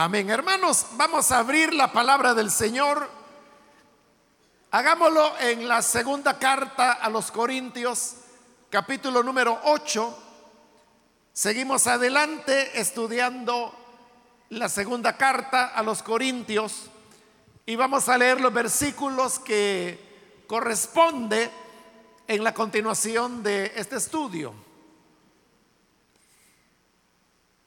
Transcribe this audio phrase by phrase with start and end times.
[0.00, 0.30] Amén.
[0.30, 3.10] Hermanos, vamos a abrir la palabra del Señor.
[4.70, 8.14] Hagámoslo en la segunda carta a los Corintios,
[8.70, 10.18] capítulo número 8.
[11.32, 13.74] Seguimos adelante estudiando
[14.50, 16.84] la segunda carta a los Corintios
[17.66, 21.50] y vamos a leer los versículos que corresponde
[22.28, 24.67] en la continuación de este estudio.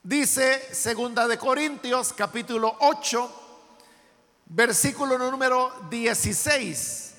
[0.04, 3.41] Dice segunda de Corintios capítulo 8
[4.48, 7.13] versículo número 16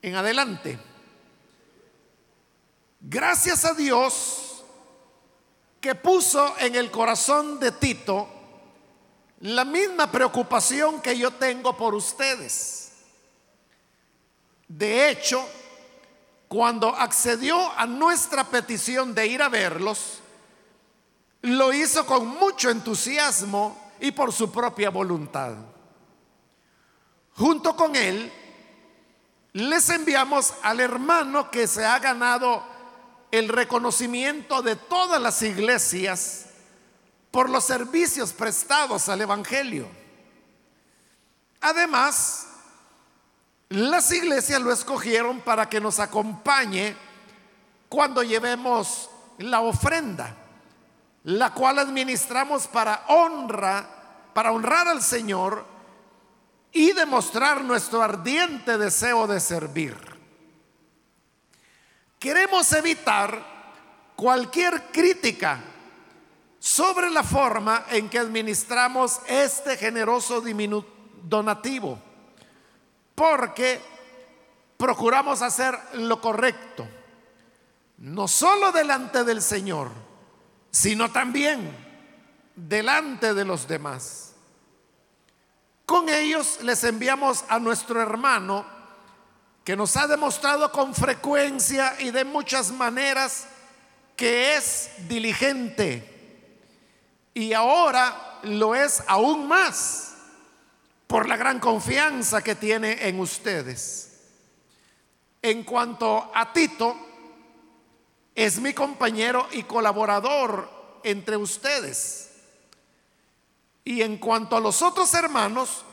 [0.00, 0.78] en adelante.
[3.00, 4.62] Gracias a Dios
[5.80, 8.28] que puso en el corazón de Tito
[9.40, 12.92] la misma preocupación que yo tengo por ustedes.
[14.68, 15.44] De hecho,
[16.46, 20.20] cuando accedió a nuestra petición de ir a verlos,
[21.44, 25.52] lo hizo con mucho entusiasmo y por su propia voluntad.
[27.36, 28.32] Junto con él,
[29.52, 32.64] les enviamos al hermano que se ha ganado
[33.30, 36.46] el reconocimiento de todas las iglesias
[37.30, 39.86] por los servicios prestados al Evangelio.
[41.60, 42.46] Además,
[43.68, 46.96] las iglesias lo escogieron para que nos acompañe
[47.90, 50.36] cuando llevemos la ofrenda,
[51.24, 55.64] la cual administramos para honra, para honrar al Señor
[56.72, 59.96] y demostrar nuestro ardiente deseo de servir.
[62.18, 63.54] Queremos evitar
[64.16, 65.60] cualquier crítica
[66.58, 70.42] sobre la forma en que administramos este generoso
[71.22, 71.98] donativo,
[73.14, 73.80] porque
[74.76, 76.86] procuramos hacer lo correcto,
[77.98, 80.03] no solo delante del Señor,
[80.74, 81.70] sino también
[82.56, 84.32] delante de los demás.
[85.86, 88.66] Con ellos les enviamos a nuestro hermano
[89.62, 93.46] que nos ha demostrado con frecuencia y de muchas maneras
[94.16, 96.10] que es diligente.
[97.34, 100.16] Y ahora lo es aún más
[101.06, 104.22] por la gran confianza que tiene en ustedes.
[105.40, 107.13] En cuanto a Tito,
[108.34, 110.68] es mi compañero y colaborador
[111.02, 112.24] entre ustedes
[113.84, 115.84] y en cuanto a los otros hermanos,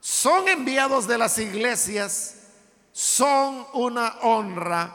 [0.00, 2.36] son enviados de las iglesias,
[2.92, 4.92] son una honra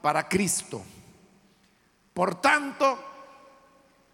[0.00, 0.82] para Cristo.
[2.14, 2.98] Por tanto,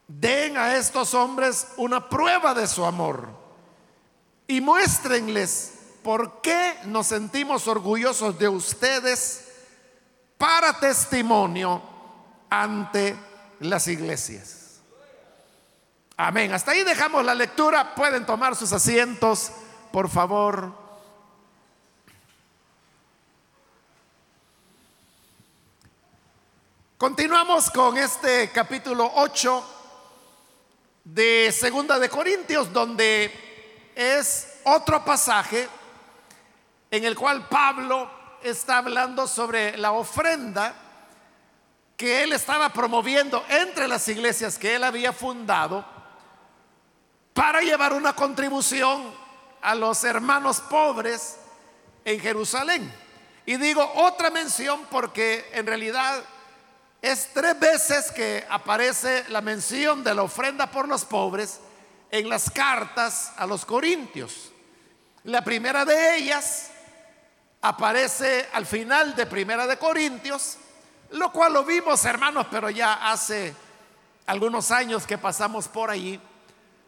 [0.08, 3.28] den a estos hombres una prueba de su amor
[4.46, 9.48] y muéstrenles por qué nos sentimos orgullosos de ustedes
[10.38, 11.91] para testimonio
[12.52, 13.16] ante
[13.60, 14.82] las iglesias.
[16.18, 16.52] Amén.
[16.52, 17.94] Hasta ahí dejamos la lectura.
[17.94, 19.50] Pueden tomar sus asientos,
[19.90, 20.70] por favor.
[26.98, 29.64] Continuamos con este capítulo 8
[31.04, 33.32] de Segunda de Corintios, donde
[33.94, 35.66] es otro pasaje
[36.90, 38.10] en el cual Pablo
[38.42, 40.81] está hablando sobre la ofrenda
[42.02, 45.84] que él estaba promoviendo entre las iglesias que él había fundado
[47.32, 49.14] para llevar una contribución
[49.60, 51.36] a los hermanos pobres
[52.04, 52.92] en Jerusalén.
[53.46, 56.24] Y digo otra mención porque en realidad
[57.00, 61.60] es tres veces que aparece la mención de la ofrenda por los pobres
[62.10, 64.50] en las cartas a los corintios.
[65.22, 66.69] La primera de ellas
[67.60, 70.58] aparece al final de Primera de Corintios,
[71.12, 73.55] lo cual lo vimos hermanos, pero ya hace
[74.27, 76.21] algunos años que pasamos por allí.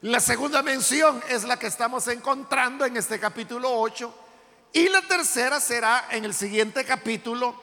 [0.02, 4.14] La segunda mención es la que estamos encontrando en este capítulo 8
[4.72, 7.54] y la tercera será en el siguiente capítulo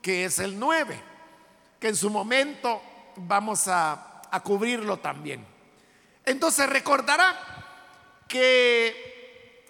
[0.00, 0.98] que es el 9,
[1.80, 2.80] que en su momento
[3.16, 5.44] vamos a, a cubrirlo también.
[6.24, 7.34] Entonces recordará
[8.28, 9.66] que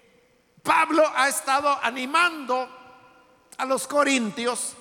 [0.62, 2.68] Pablo ha estado animando
[3.58, 4.75] a los corintios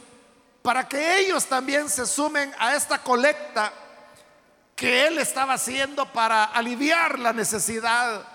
[0.65, 3.71] para que ellos también se sumen a esta colecta
[4.75, 8.27] que él estaba haciendo para aliviar la necesidad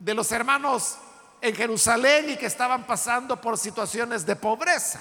[0.00, 0.98] de los hermanos
[1.40, 5.00] en Jerusalén y que estaban pasando por situaciones de pobreza.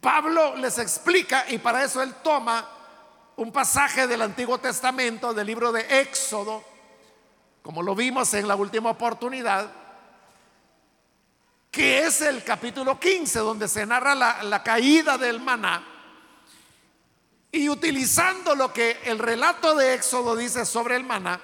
[0.00, 2.66] Pablo les explica y para eso él toma
[3.36, 6.64] un pasaje del Antiguo Testamento, del libro de Éxodo,
[7.60, 9.70] como lo vimos en la última oportunidad,
[11.76, 15.86] que es el capítulo 15, donde se narra la, la caída del maná
[17.52, 21.38] y utilizando lo que el relato de Éxodo dice sobre el maná,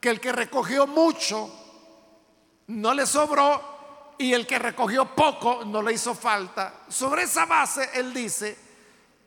[0.00, 1.54] que el que recogió mucho
[2.66, 6.80] no le sobró y el que recogió poco no le hizo falta.
[6.88, 8.58] Sobre esa base, él dice,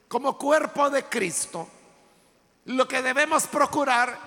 [0.10, 1.70] como cuerpo de Cristo,
[2.66, 4.20] lo que debemos procurar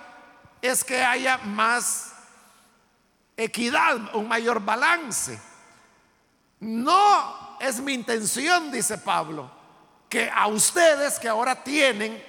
[0.63, 2.15] es que haya más
[3.37, 5.50] equidad, un mayor balance.
[6.61, 9.51] No es mi intención, dice Pablo,
[10.09, 12.23] que a ustedes que ahora tienen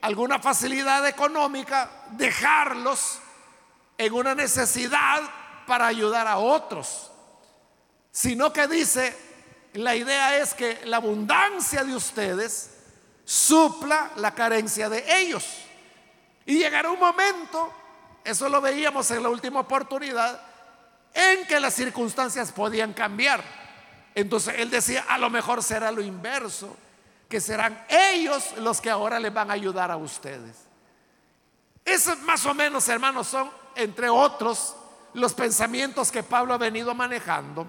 [0.00, 3.18] alguna facilidad económica, dejarlos
[3.96, 5.22] en una necesidad
[5.66, 7.10] para ayudar a otros,
[8.10, 9.16] sino que dice,
[9.74, 12.70] la idea es que la abundancia de ustedes
[13.24, 15.46] supla la carencia de ellos.
[16.46, 17.72] Y llegará un momento,
[18.24, 20.40] eso lo veíamos en la última oportunidad,
[21.12, 23.67] en que las circunstancias podían cambiar.
[24.18, 26.76] Entonces él decía, a lo mejor será lo inverso,
[27.28, 30.56] que serán ellos los que ahora les van a ayudar a ustedes.
[31.84, 34.74] Esos más o menos, hermanos, son, entre otros,
[35.14, 37.68] los pensamientos que Pablo ha venido manejando.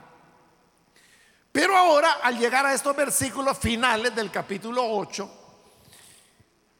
[1.52, 5.32] Pero ahora, al llegar a estos versículos finales del capítulo 8,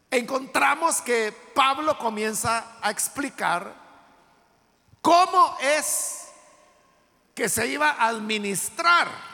[0.10, 3.72] encontramos que Pablo comienza a explicar
[5.00, 6.30] cómo es
[7.36, 9.30] que se iba a administrar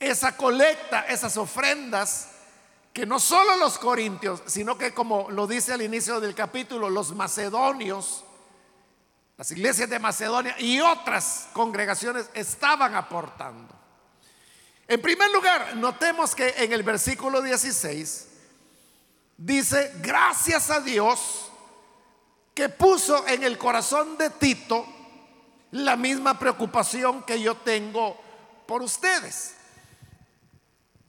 [0.00, 2.30] esa colecta, esas ofrendas,
[2.92, 7.14] que no solo los corintios, sino que como lo dice al inicio del capítulo, los
[7.14, 8.24] macedonios,
[9.36, 13.74] las iglesias de Macedonia y otras congregaciones estaban aportando.
[14.88, 18.26] En primer lugar, notemos que en el versículo 16
[19.36, 21.50] dice, gracias a Dios
[22.54, 24.84] que puso en el corazón de Tito
[25.70, 28.20] la misma preocupación que yo tengo
[28.66, 29.54] por ustedes.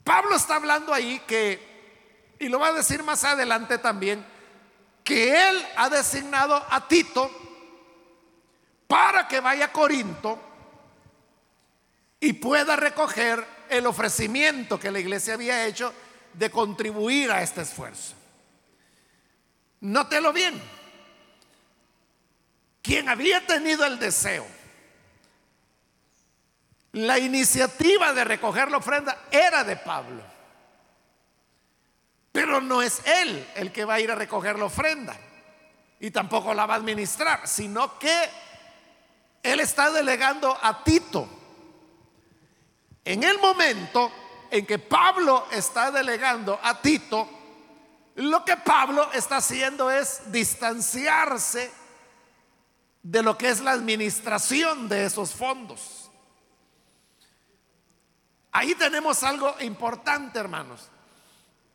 [0.04, 4.24] Pablo está hablando ahí que, y lo va a decir más adelante también,
[5.04, 7.30] que él ha designado a Tito
[8.86, 10.38] para que vaya a Corinto
[12.20, 15.92] y pueda recoger el ofrecimiento que la iglesia había hecho
[16.34, 18.14] de contribuir a este esfuerzo.
[19.80, 20.60] Nótelo bien
[22.82, 24.44] quien había tenido el deseo,
[26.92, 30.22] la iniciativa de recoger la ofrenda era de Pablo.
[32.32, 35.16] Pero no es él el que va a ir a recoger la ofrenda
[36.00, 38.28] y tampoco la va a administrar, sino que
[39.42, 41.28] él está delegando a Tito.
[43.04, 44.10] En el momento
[44.50, 47.28] en que Pablo está delegando a Tito,
[48.16, 51.70] lo que Pablo está haciendo es distanciarse
[53.02, 56.01] de lo que es la administración de esos fondos.
[58.52, 60.88] Ahí tenemos algo importante, hermanos.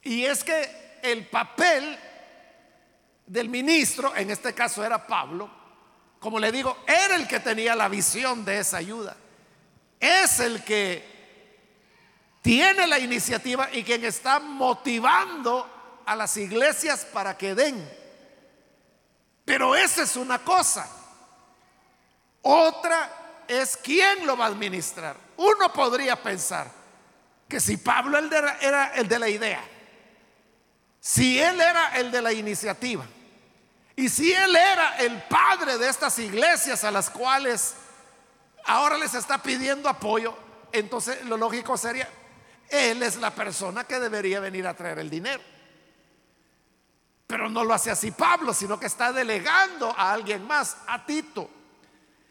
[0.04, 1.98] Y es que el papel
[3.26, 5.50] del ministro, en este caso era Pablo,
[6.20, 9.18] como le digo, era el que tenía la visión de esa ayuda.
[10.00, 11.18] Es el que
[12.42, 17.90] tiene la iniciativa y quien está motivando a las iglesias para que den.
[19.44, 20.90] Pero esa es una cosa.
[22.42, 23.17] Otra
[23.48, 25.16] es quién lo va a administrar.
[25.38, 26.70] Uno podría pensar
[27.48, 29.64] que si Pablo era el de la idea,
[31.00, 33.06] si él era el de la iniciativa,
[33.96, 37.74] y si él era el padre de estas iglesias a las cuales
[38.66, 40.38] ahora les está pidiendo apoyo,
[40.72, 42.08] entonces lo lógico sería,
[42.70, 45.42] él es la persona que debería venir a traer el dinero.
[47.26, 51.50] Pero no lo hace así Pablo, sino que está delegando a alguien más, a Tito.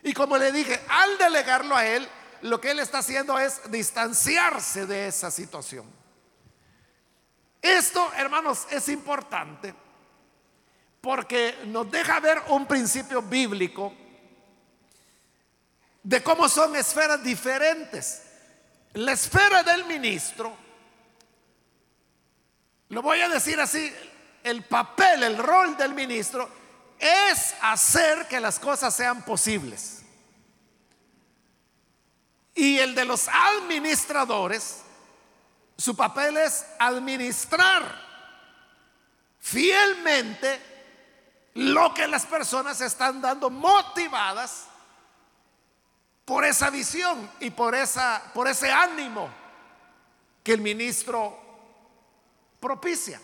[0.07, 2.09] Y como le dije, al delegarlo a él,
[2.43, 5.85] lo que él está haciendo es distanciarse de esa situación.
[7.61, 9.75] Esto, hermanos, es importante
[11.01, 13.93] porque nos deja ver un principio bíblico
[16.05, 18.23] de cómo son esferas diferentes.
[18.93, 20.57] La esfera del ministro,
[22.91, 23.93] lo voy a decir así,
[24.45, 26.49] el papel, el rol del ministro
[26.97, 29.96] es hacer que las cosas sean posibles.
[32.57, 34.83] Y el de los administradores,
[35.77, 38.05] su papel es administrar
[39.39, 40.61] fielmente
[41.55, 44.65] lo que las personas están dando motivadas
[46.25, 49.31] por esa visión y por esa por ese ánimo
[50.43, 51.39] que el ministro
[52.59, 53.21] propicia.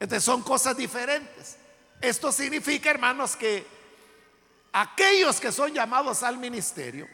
[0.00, 1.56] Entonces son cosas diferentes.
[2.00, 3.66] Esto significa, hermanos, que
[4.72, 7.08] aquellos que son llamados al ministerio,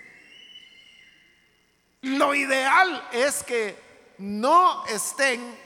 [2.02, 5.58] lo ideal es que no estén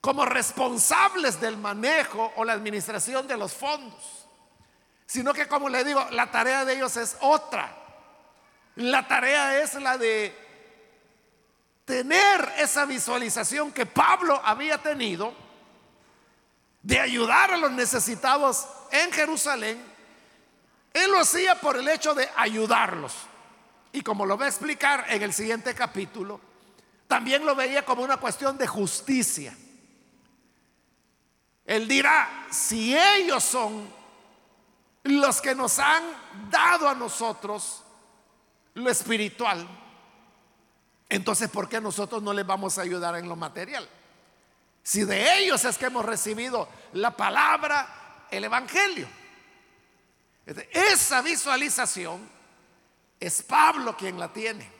[0.00, 4.26] como responsables del manejo o la administración de los fondos,
[5.06, 7.74] sino que como le digo, la tarea de ellos es otra.
[8.76, 10.36] La tarea es la de
[11.84, 15.32] tener esa visualización que Pablo había tenido
[16.82, 19.82] de ayudar a los necesitados en Jerusalén.
[20.92, 23.14] Él lo hacía por el hecho de ayudarlos.
[23.94, 26.40] Y como lo va a explicar en el siguiente capítulo,
[27.06, 29.56] también lo veía como una cuestión de justicia.
[31.64, 33.88] Él dirá, si ellos son
[35.04, 36.02] los que nos han
[36.50, 37.84] dado a nosotros
[38.74, 39.64] lo espiritual,
[41.08, 43.88] entonces ¿por qué nosotros no les vamos a ayudar en lo material?
[44.82, 49.06] Si de ellos es que hemos recibido la palabra, el Evangelio.
[50.72, 52.33] Esa visualización
[53.20, 54.70] es Pablo quien la tiene.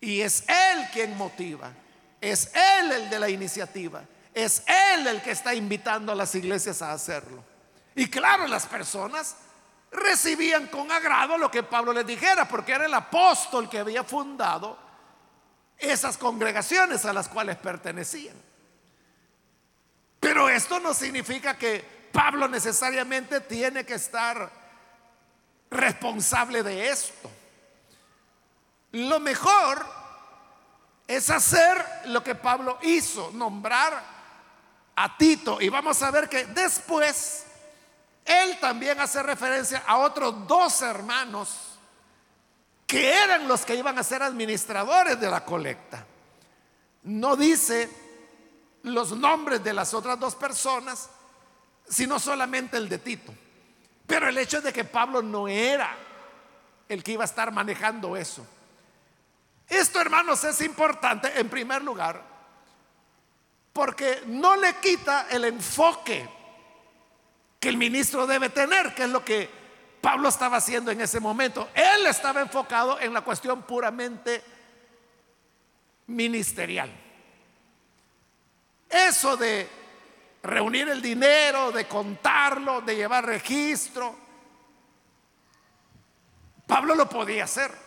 [0.00, 1.72] Y es él quien motiva.
[2.20, 4.04] Es él el de la iniciativa.
[4.34, 7.44] Es Él el que está invitando a las iglesias a hacerlo.
[7.94, 9.36] Y claro, las personas
[9.90, 14.78] recibían con agrado lo que Pablo les dijera, porque era el apóstol que había fundado
[15.78, 18.36] esas congregaciones a las cuales pertenecían.
[20.18, 24.50] Pero esto no significa que Pablo necesariamente tiene que estar
[25.70, 27.30] responsable de esto.
[28.92, 29.84] Lo mejor
[31.06, 34.02] es hacer lo que Pablo hizo, nombrar
[34.96, 35.60] a Tito.
[35.60, 37.46] Y vamos a ver que después
[38.24, 41.72] él también hace referencia a otros dos hermanos
[42.86, 46.06] que eran los que iban a ser administradores de la colecta.
[47.04, 47.90] No dice
[48.82, 51.08] los nombres de las otras dos personas,
[51.88, 53.34] sino solamente el de Tito.
[54.06, 55.96] Pero el hecho de que Pablo no era
[56.88, 58.46] el que iba a estar manejando eso.
[59.72, 62.22] Esto, hermanos, es importante en primer lugar
[63.72, 66.28] porque no le quita el enfoque
[67.58, 69.48] que el ministro debe tener, que es lo que
[70.02, 71.70] Pablo estaba haciendo en ese momento.
[71.72, 74.44] Él estaba enfocado en la cuestión puramente
[76.08, 76.90] ministerial.
[78.90, 79.70] Eso de
[80.42, 84.18] reunir el dinero, de contarlo, de llevar registro,
[86.66, 87.81] Pablo lo podía hacer,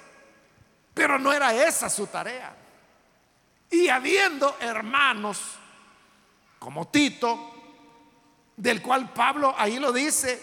[0.96, 2.56] pero no era esa su tarea.
[3.70, 5.40] Y habiendo hermanos
[6.58, 7.52] como Tito,
[8.56, 10.42] del cual Pablo ahí lo dice,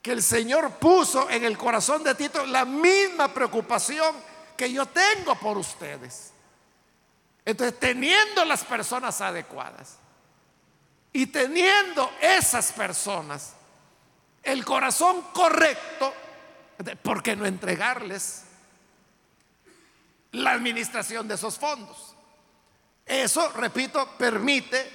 [0.00, 4.16] que el Señor puso en el corazón de Tito la misma preocupación
[4.56, 6.32] que yo tengo por ustedes.
[7.44, 9.98] Entonces, teniendo las personas adecuadas
[11.12, 13.54] y teniendo esas personas
[14.42, 16.12] el corazón correcto,
[17.02, 18.43] ¿por qué no entregarles
[20.34, 22.14] la administración de esos fondos?
[23.06, 24.90] Eso, repito, permite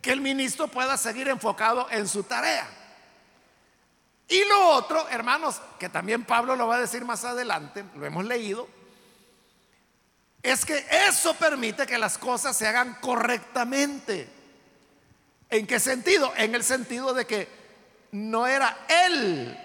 [0.00, 2.68] que el ministro pueda seguir enfocado en su tarea.
[4.28, 8.24] Y lo otro, hermanos, que también Pablo lo va a decir más adelante, lo hemos
[8.24, 8.68] leído,
[10.42, 14.28] es que eso permite que las cosas se hagan correctamente.
[15.50, 16.32] ¿En qué sentido?
[16.36, 17.48] En el sentido de que
[18.12, 19.58] no era él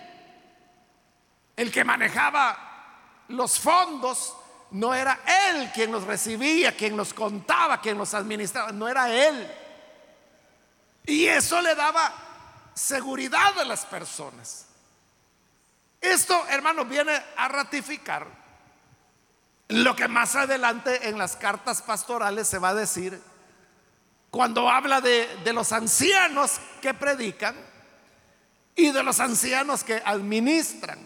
[1.56, 4.36] el que manejaba los fondos,
[4.74, 9.48] no era él quien los recibía, quien los contaba, quien los administraba, no era él.
[11.06, 12.12] Y eso le daba
[12.74, 14.66] seguridad a las personas.
[16.02, 18.26] Esto, hermanos, viene a ratificar
[19.68, 23.22] lo que más adelante en las cartas pastorales se va a decir
[24.32, 27.56] cuando habla de, de los ancianos que predican
[28.76, 31.00] y de los ancianos que administran.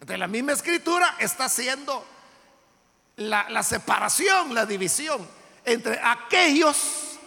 [0.00, 2.15] De la misma escritura está haciendo
[3.16, 5.26] la, separación, la división
[5.64, 7.18] entre aquellos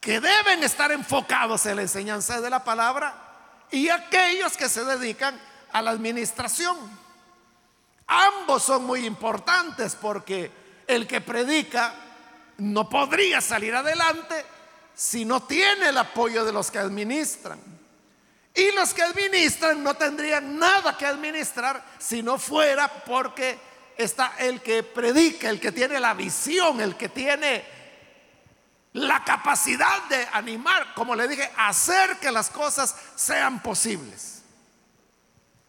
[0.00, 3.14] que deben estar enfocados en la enseñanza de la palabra
[3.70, 5.40] y aquellos que se dedican
[5.72, 6.76] a la administración.
[8.06, 10.50] Ambos son muy importantes porque
[10.86, 11.94] el que predica
[12.58, 14.44] no podría salir adelante
[14.94, 17.58] si no tiene el apoyo de los que administran.
[18.54, 23.58] Y los que administran no tendrían nada que administrar si no fuera porque
[23.96, 27.64] está el que predica, el que tiene la visión, el que tiene
[28.94, 34.42] la capacidad de animar, como le dije, hacer que las cosas sean posibles.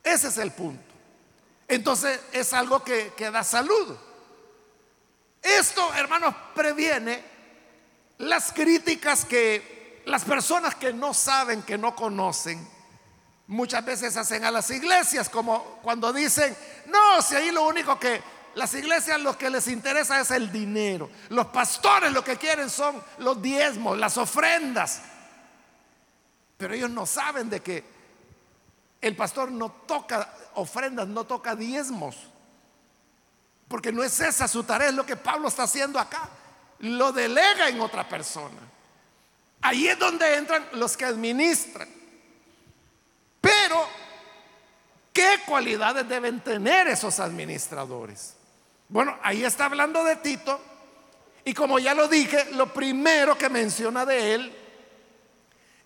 [0.03, 0.83] Ese es el punto.
[1.67, 3.97] Entonces es algo que, que da salud.
[5.41, 7.23] Esto, hermanos, previene
[8.19, 12.67] las críticas que las personas que no saben, que no conocen,
[13.47, 16.55] muchas veces hacen a las iglesias, como cuando dicen,
[16.87, 18.21] no, si ahí lo único que
[18.55, 21.09] las iglesias lo que les interesa es el dinero.
[21.29, 25.01] Los pastores lo que quieren son los diezmos, las ofrendas.
[26.57, 27.83] Pero ellos no saben de que
[29.01, 32.15] el pastor no toca ofrendas, no toca diezmos.
[33.67, 36.29] Porque no es esa su tarea, es lo que Pablo está haciendo acá.
[36.79, 38.61] Lo delega en otra persona.
[39.61, 41.89] Ahí es donde entran los que administran.
[43.41, 43.87] Pero,
[45.15, 48.35] ¿qué cualidades deben tener esos administradores?
[48.89, 50.59] Bueno, ahí está hablando de Tito.
[51.45, 54.55] Y como ya lo dije, lo primero que menciona de él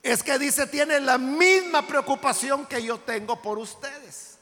[0.02, 4.40] es que dice, tiene la misma preocupación que yo tengo por ustedes.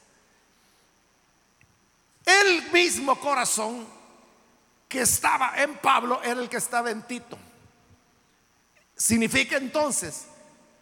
[2.24, 3.86] El mismo corazón
[4.88, 7.38] que estaba en Pablo era el que estaba en Tito.
[8.96, 10.26] Significa entonces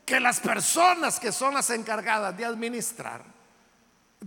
[0.05, 3.36] que las personas que son las encargadas de administrar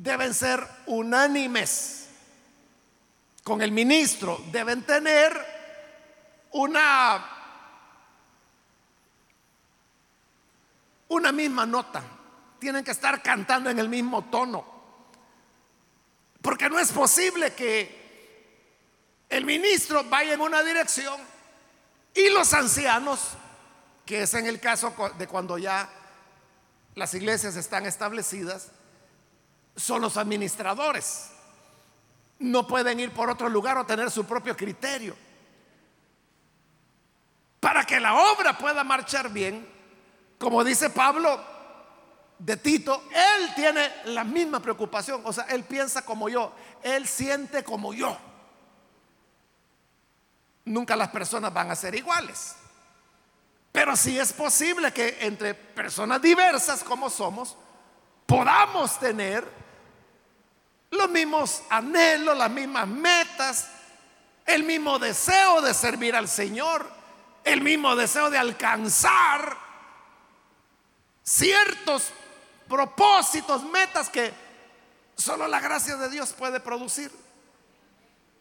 [0.02, 2.08] deben ser unánimes
[3.44, 5.34] con el ministro, deben tener
[6.52, 7.36] una
[11.10, 12.04] una misma nota,
[12.60, 14.64] tienen que estar cantando en el mismo tono.
[16.42, 21.20] Porque no es posible que el ministro vaya en una dirección
[22.14, 23.32] y los ancianos,
[24.06, 25.90] que es en el caso de cuando ya
[26.96, 28.72] las iglesias están establecidas,
[29.76, 31.32] son los administradores.
[32.40, 35.16] No pueden ir por otro lugar o tener su propio criterio.
[37.60, 39.68] Para que la obra pueda marchar bien,
[40.38, 41.44] como dice Pablo,
[42.40, 47.64] de Tito, él tiene la misma preocupación, o sea, él piensa como yo, él siente
[47.66, 48.18] como yo.
[50.64, 52.56] Nunca las personas van a ser iguales.
[53.72, 57.58] Pero sí es posible que entre personas diversas como somos,
[58.30, 59.44] podamos tener
[60.92, 63.72] los mismos anhelos, las mismas metas,
[64.46, 66.88] el mismo deseo de servir al Señor,
[67.44, 69.58] el mismo deseo de alcanzar
[71.24, 72.12] ciertos
[72.68, 74.32] propósitos, metas que
[75.18, 77.12] solo la gracia de Dios puede producir.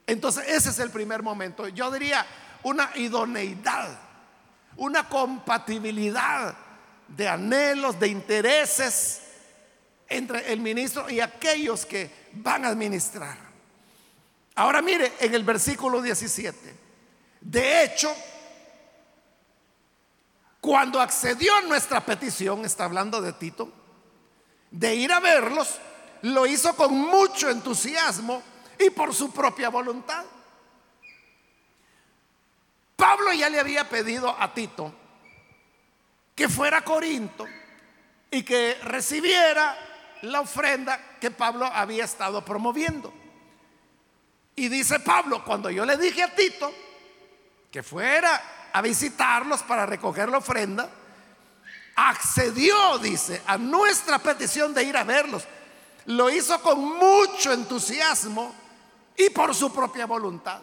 [0.06, 1.66] Entonces ese es el primer momento.
[1.66, 2.26] Yo diría
[2.62, 3.98] una idoneidad,
[4.76, 6.54] una compatibilidad
[7.08, 9.22] de anhelos, de intereses
[10.08, 13.36] entre el ministro y aquellos que van a administrar.
[14.54, 16.74] Ahora mire en el versículo 17.
[17.40, 18.14] De hecho,
[20.60, 23.72] cuando accedió a nuestra petición, está hablando de Tito,
[24.70, 25.78] de ir a verlos,
[26.22, 28.42] lo hizo con mucho entusiasmo
[28.78, 30.24] y por su propia voluntad.
[32.96, 34.92] Pablo ya le había pedido a Tito
[36.34, 37.46] que fuera a Corinto
[38.30, 39.87] y que recibiera
[40.22, 43.12] la ofrenda que Pablo había estado promoviendo.
[44.56, 46.72] Y dice Pablo, cuando yo le dije a Tito
[47.70, 50.90] que fuera a visitarlos para recoger la ofrenda,
[51.94, 55.44] accedió, dice, a nuestra petición de ir a verlos.
[56.06, 58.54] Lo hizo con mucho entusiasmo
[59.16, 60.60] y por su propia voluntad.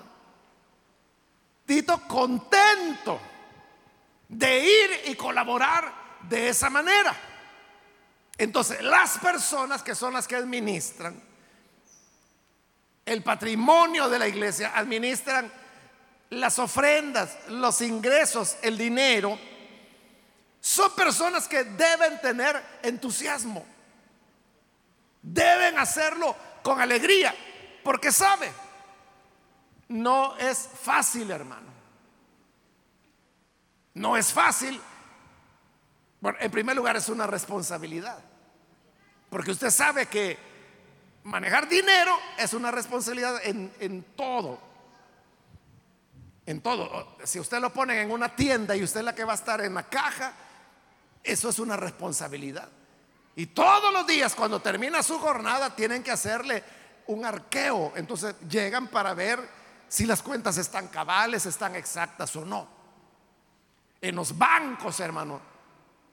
[1.65, 3.19] Tito contento
[4.27, 7.15] de ir y colaborar de esa manera.
[8.37, 11.21] Entonces, las personas que son las que administran
[13.05, 15.51] el patrimonio de la iglesia, administran
[16.31, 19.37] las ofrendas, los ingresos, el dinero,
[20.59, 23.63] son personas que deben tener entusiasmo.
[25.21, 27.33] Deben hacerlo con alegría,
[27.83, 28.51] porque sabe,
[29.87, 31.71] no es fácil, hermano.
[33.93, 34.81] No es fácil.
[36.39, 38.19] En primer lugar es una responsabilidad,
[39.29, 40.37] porque usted sabe que
[41.23, 44.59] manejar dinero es una responsabilidad en, en todo.
[46.45, 47.17] En todo.
[47.23, 49.61] Si usted lo pone en una tienda y usted es la que va a estar
[49.61, 50.33] en la caja,
[51.23, 52.69] eso es una responsabilidad.
[53.35, 56.63] Y todos los días cuando termina su jornada tienen que hacerle
[57.07, 57.93] un arqueo.
[57.95, 59.39] Entonces llegan para ver
[59.87, 62.67] si las cuentas están cabales, están exactas o no.
[63.99, 65.41] En los bancos, hermano,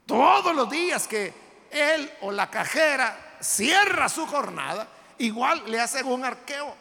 [0.05, 1.33] todos los días que
[1.71, 4.87] él o la cajera cierra su jornada,
[5.17, 6.75] igual le hacen un arqueo.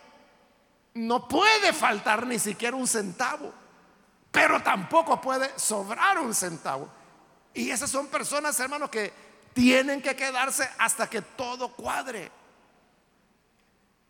[0.94, 3.52] No puede faltar ni siquiera un centavo,
[4.30, 6.88] pero tampoco puede sobrar un centavo.
[7.54, 9.12] Y esas son personas, hermanos, que
[9.52, 12.30] tienen que quedarse hasta que todo cuadre.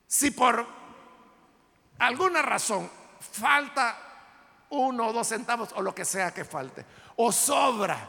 [0.06, 0.66] Si por
[1.98, 3.96] alguna razón falta
[4.70, 6.84] uno o dos centavos o lo que sea que falte,
[7.16, 8.08] o sobra,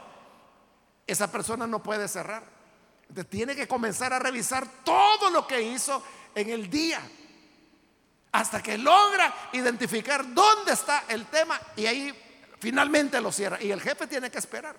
[1.05, 2.43] esa persona no puede cerrar.
[3.29, 6.03] tiene que comenzar a revisar todo lo que hizo
[6.35, 7.01] en el día.
[8.31, 12.23] hasta que logra identificar dónde está el tema y ahí
[12.59, 13.61] finalmente lo cierra.
[13.61, 14.75] Y el jefe tiene que esperar.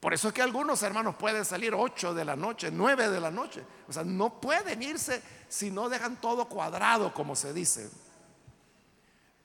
[0.00, 3.30] Por eso es que algunos hermanos pueden salir 8 de la noche, 9 de la
[3.30, 3.62] noche.
[3.86, 7.88] O sea, no pueden irse si no dejan todo cuadrado, como se dice.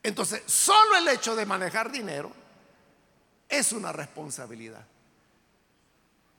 [0.01, 2.31] Entonces, solo el hecho de manejar dinero
[3.49, 4.83] es una responsabilidad.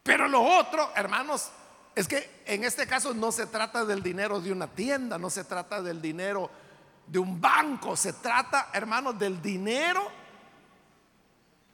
[0.09, 1.51] Pero lo otro, hermanos,
[1.95, 5.45] es que en este caso no se trata del dinero de una tienda, no se
[5.45, 6.51] trata del dinero
[7.07, 10.11] de un banco, se trata, hermanos, del dinero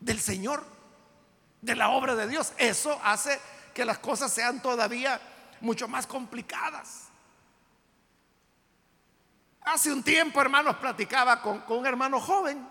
[0.01, 0.65] del Señor,
[1.63, 2.53] de la obra de Dios.
[2.59, 3.41] Eso hace
[3.73, 5.21] que las cosas sean todavía
[5.61, 7.03] mucho más complicadas.
[9.61, 12.67] Hace un tiempo, hermanos, platicaba con, un hermano joven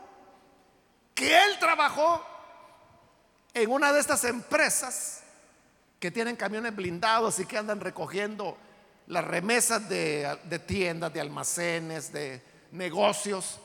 [1.16, 2.22] que él trabajó
[3.54, 5.23] en una de estas empresas
[6.04, 8.58] que tienen camiones blindados y que andan recogiendo
[9.08, 12.42] las remesas de, tiendas, de almacenes, de
[12.74, 13.58] negocios.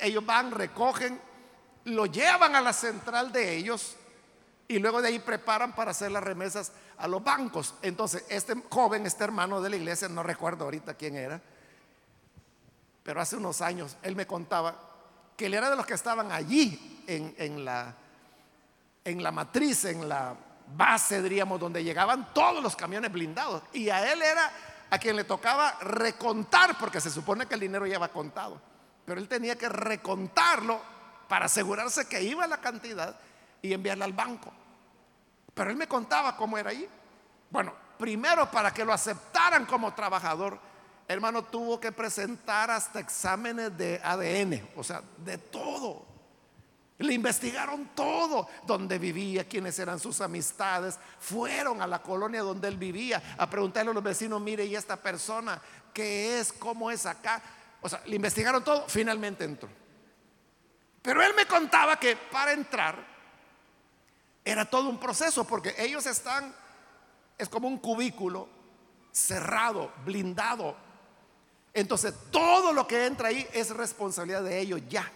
[0.00, 1.20] ellos van, recogen,
[1.84, 3.94] lo llevan a la central de ellos
[4.68, 7.74] y luego de ahí preparan para hacer las remesas a los bancos.
[7.82, 11.42] Entonces, este joven, este hermano de la iglesia, no recuerdo ahorita quién era,
[13.02, 14.80] pero hace unos años él me contaba
[15.36, 17.94] que él era de los que estaban allí en, la,
[19.04, 20.34] en la matriz, en la
[20.76, 23.62] base, diríamos, donde llegaban todos los camiones blindados.
[23.72, 24.50] Y a él era
[24.90, 28.60] a quien le tocaba recontar, porque se supone que el dinero ya va contado.
[29.04, 30.80] Pero él tenía que recontarlo
[31.28, 33.16] para asegurarse que iba la cantidad
[33.62, 34.52] y enviarla al banco.
[35.54, 36.88] Pero él me contaba cómo era ahí.
[37.50, 40.58] Bueno, primero para que lo aceptaran como trabajador,
[41.06, 46.09] hermano, tuvo que presentar hasta exámenes de ADN, o sea, de todo.
[47.00, 50.98] Le investigaron todo, donde vivía, quiénes eran sus amistades.
[51.18, 54.96] Fueron a la colonia donde él vivía a preguntarle a los vecinos, mire, ¿y esta
[54.96, 55.60] persona
[55.94, 56.52] qué es?
[56.52, 57.40] ¿Cómo es acá?
[57.80, 59.70] O sea, le investigaron todo, finalmente entró.
[61.00, 63.02] Pero él me contaba que para entrar
[64.44, 66.54] era todo un proceso, porque ellos están,
[67.38, 68.46] es como un cubículo
[69.10, 70.76] cerrado, blindado.
[71.72, 75.10] Entonces, todo lo que entra ahí es responsabilidad de ellos ya.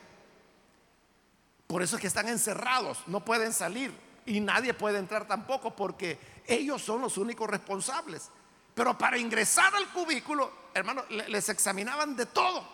[1.75, 3.93] Por eso es que están encerrados, no pueden salir
[4.27, 8.31] y nadie puede entrar tampoco porque ellos son los únicos responsables.
[8.77, 12.65] Pero para ingresar al cubículo, hermano, les examinaban de todo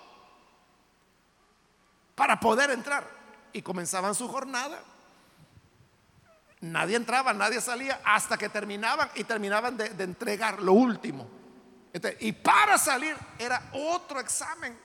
[2.15, 3.09] para poder entrar
[3.55, 4.79] y comenzaban su jornada.
[6.61, 11.27] Nadie entraba, nadie salía hasta que terminaban y terminaban de, entregar lo último.
[12.19, 14.79] y para salir era otro examen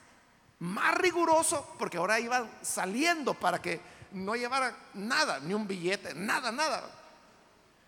[0.60, 6.52] más riguroso porque ahora iban saliendo para que no llevaran nada, ni un billete, nada,
[6.52, 6.84] nada.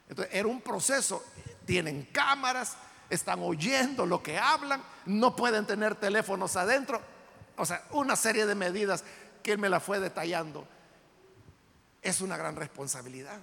[0.09, 1.23] Entonces era un proceso.
[1.65, 2.77] Tienen cámaras,
[3.09, 7.01] están oyendo lo que hablan, no pueden tener teléfonos adentro.
[7.57, 9.03] O sea, una serie de medidas
[9.41, 10.67] que él me la fue detallando.
[12.01, 13.39] Es una gran responsabilidad.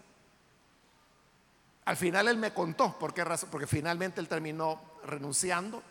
[1.87, 5.83] Al final él me contó por qué razón, porque finalmente él terminó renunciando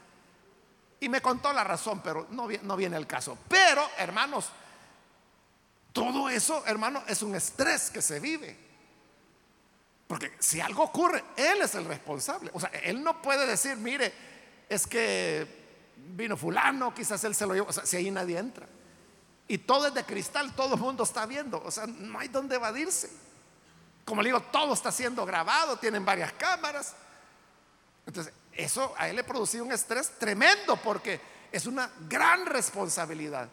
[0.99, 3.38] y me contó la razón, pero no, no viene el caso.
[3.47, 4.49] Pero, hermanos,
[5.93, 8.58] todo eso, hermano, es un estrés que se vive.
[10.08, 12.49] Porque si algo ocurre, Él es el responsable.
[12.53, 14.12] O sea, Él no puede decir, mire,
[14.67, 15.47] es que
[15.95, 17.69] vino fulano, quizás Él se lo llevó.
[17.69, 18.67] O sea, si ahí nadie entra.
[19.47, 21.62] Y todo es de cristal, todo el mundo está viendo.
[21.63, 23.10] O sea, no hay donde evadirse.
[24.03, 26.95] Como le digo, todo está siendo grabado, tienen varias cámaras.
[28.06, 33.47] Entonces, eso a Él le producía un estrés tremendo porque es una gran responsabilidad.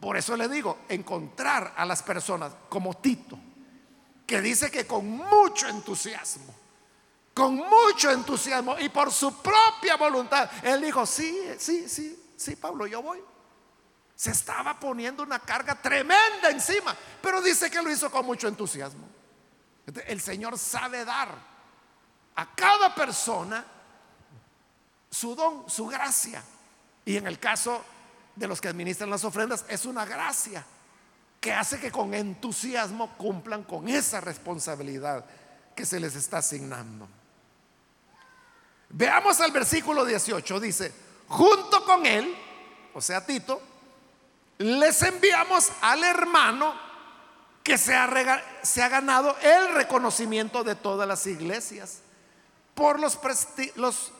[0.00, 3.38] Por eso le digo, encontrar a las personas como Tito,
[4.26, 6.54] que dice que con mucho entusiasmo,
[7.34, 12.86] con mucho entusiasmo y por su propia voluntad, él dijo, sí, sí, sí, sí, Pablo,
[12.86, 13.22] yo voy.
[14.14, 19.08] Se estaba poniendo una carga tremenda encima, pero dice que lo hizo con mucho entusiasmo.
[20.06, 21.28] El Señor sabe dar
[22.34, 23.64] a cada persona
[25.10, 26.42] su don, su gracia.
[27.04, 27.82] Y en el caso
[28.38, 30.64] de los que administran las ofrendas es una gracia
[31.40, 35.24] que hace que con entusiasmo cumplan con esa responsabilidad
[35.74, 37.08] que se les está asignando.
[38.90, 40.92] Veamos al versículo 18, dice,
[41.28, 42.34] junto con él,
[42.94, 43.60] o sea, Tito,
[44.58, 46.74] les enviamos al hermano
[47.62, 51.98] que se ha, ganado el reconocimiento de todas las iglesias
[52.74, 54.12] por los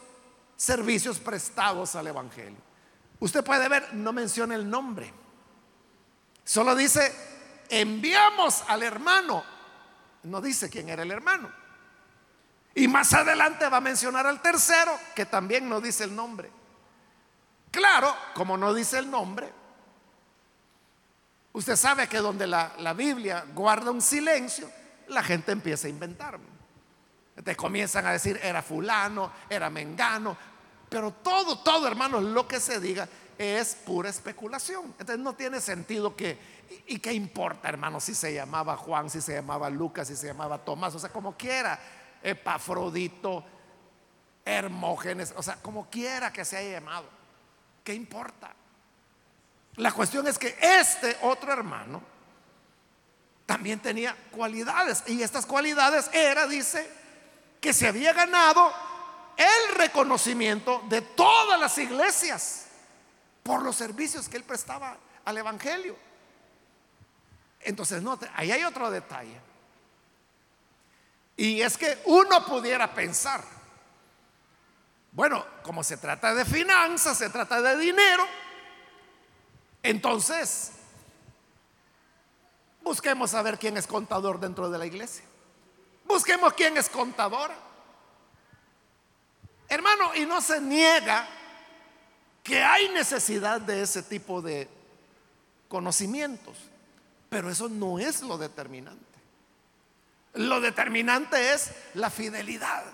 [0.56, 2.67] servicios prestados al Evangelio.
[3.20, 5.12] Usted puede ver, no menciona el nombre.
[6.44, 7.12] Solo dice,
[7.68, 9.44] enviamos al hermano.
[10.22, 11.50] No dice quién era el hermano.
[12.74, 16.50] Y más adelante va a mencionar al tercero, que también no dice el nombre.
[17.70, 19.52] Claro, como no dice el nombre,
[21.52, 24.70] usted sabe que donde la, la Biblia guarda un silencio,
[25.08, 26.38] la gente empieza a inventar.
[27.44, 30.36] Te comienzan a decir, era fulano, era mengano,
[30.88, 34.86] pero todo, todo, hermanos, lo que se diga es pura especulación.
[34.98, 36.38] Entonces no tiene sentido que,
[36.86, 40.58] ¿y qué importa, hermanos, si se llamaba Juan, si se llamaba Lucas, si se llamaba
[40.58, 41.78] Tomás, o sea, como quiera,
[42.22, 43.44] Epafrodito,
[44.44, 47.06] Hermógenes, o sea, como quiera que se haya llamado,
[47.84, 48.54] ¿qué importa?
[49.76, 52.02] La cuestión es que este otro hermano
[53.46, 56.90] también tenía cualidades, y estas cualidades era, dice,
[57.60, 58.72] que se había ganado
[59.38, 62.66] el reconocimiento de todas las iglesias
[63.44, 65.96] por los servicios que él prestaba al Evangelio.
[67.60, 69.40] Entonces, no, ahí hay otro detalle.
[71.36, 73.44] Y es que uno pudiera pensar,
[75.12, 78.26] bueno, como se trata de finanzas, se trata de dinero,
[79.84, 80.72] entonces
[82.82, 85.24] busquemos a ver quién es contador dentro de la iglesia.
[86.06, 87.67] Busquemos quién es contadora.
[89.68, 91.28] Hermano, y no se niega
[92.42, 94.68] que hay necesidad de ese tipo de
[95.68, 96.56] conocimientos,
[97.28, 99.04] pero eso no es lo determinante.
[100.34, 102.84] Lo determinante es la fidelidad.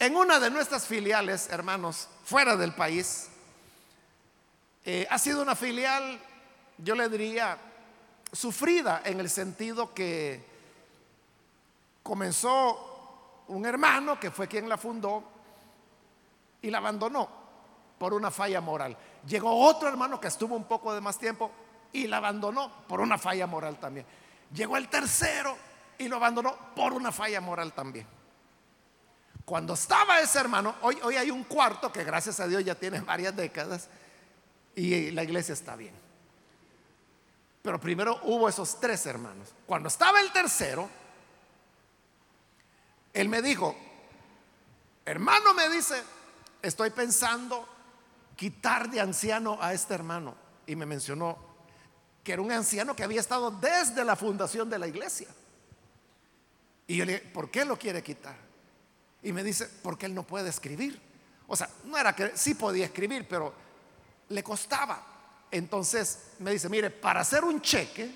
[0.00, 3.28] En una de nuestras filiales, hermanos, fuera del país,
[4.84, 6.20] eh, ha sido una filial,
[6.78, 7.58] yo le diría,
[8.32, 10.44] sufrida en el sentido que
[12.08, 15.22] comenzó un hermano que fue quien la fundó
[16.62, 17.28] y la abandonó
[17.98, 18.96] por una falla moral.
[19.26, 21.50] Llegó otro hermano que estuvo un poco de más tiempo
[21.92, 24.06] y la abandonó por una falla moral también.
[24.54, 25.54] Llegó el tercero
[25.98, 28.06] y lo abandonó por una falla moral también.
[29.44, 33.00] Cuando estaba ese hermano, hoy, hoy hay un cuarto que gracias a Dios ya tiene
[33.02, 33.90] varias décadas
[34.74, 35.92] y la iglesia está bien.
[37.60, 39.52] Pero primero hubo esos tres hermanos.
[39.66, 40.88] Cuando estaba el tercero,
[43.12, 43.74] él me dijo,
[45.04, 46.02] hermano me dice,
[46.62, 47.66] estoy pensando
[48.36, 50.34] quitar de anciano a este hermano.
[50.66, 51.38] Y me mencionó
[52.22, 55.28] que era un anciano que había estado desde la fundación de la iglesia.
[56.86, 58.36] Y yo le dije, ¿por qué lo quiere quitar?
[59.22, 61.00] Y me dice, porque él no puede escribir.
[61.46, 63.52] O sea, no era que sí podía escribir, pero
[64.28, 65.04] le costaba.
[65.50, 68.14] Entonces me dice, mire, para hacer un cheque,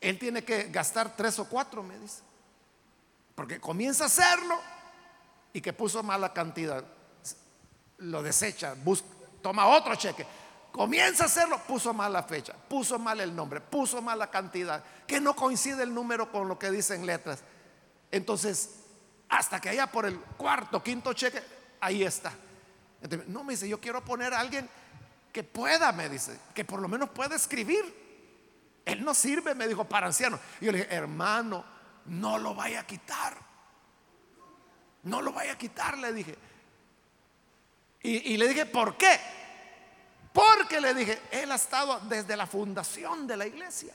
[0.00, 2.25] él tiene que gastar tres o cuatro, me dice.
[3.36, 4.58] Porque comienza a hacerlo
[5.52, 6.82] y que puso mala cantidad,
[7.98, 8.74] lo desecha,
[9.42, 10.26] toma otro cheque.
[10.72, 15.36] Comienza a hacerlo, puso mala fecha, puso mal el nombre, puso mala cantidad, que no
[15.36, 17.44] coincide el número con lo que dicen letras.
[18.10, 18.70] Entonces,
[19.28, 21.42] hasta que haya por el cuarto, quinto cheque,
[21.80, 22.32] ahí está.
[23.28, 24.68] no me dice, yo quiero poner a alguien
[25.32, 28.06] que pueda, me dice, que por lo menos pueda escribir.
[28.86, 30.38] Él no sirve, me dijo, para anciano.
[30.60, 31.75] Y yo le dije, hermano,
[32.08, 33.36] no lo vaya a quitar.
[35.02, 36.36] No lo vaya a quitar, le dije.
[38.02, 39.18] Y, le dije, ¿por qué?
[40.32, 43.92] Porque le dije, él ha estado desde la fundación de la iglesia.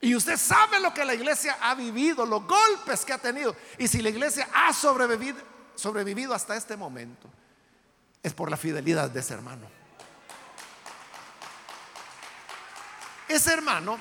[0.00, 3.56] Y usted sabe lo que la iglesia ha vivido, los golpes que ha tenido.
[3.78, 5.38] Y si la iglesia ha sobrevivido,
[5.74, 7.30] sobrevivido hasta este momento,
[8.22, 9.66] es por la fidelidad de ese hermano.
[13.28, 13.98] Ese hermano,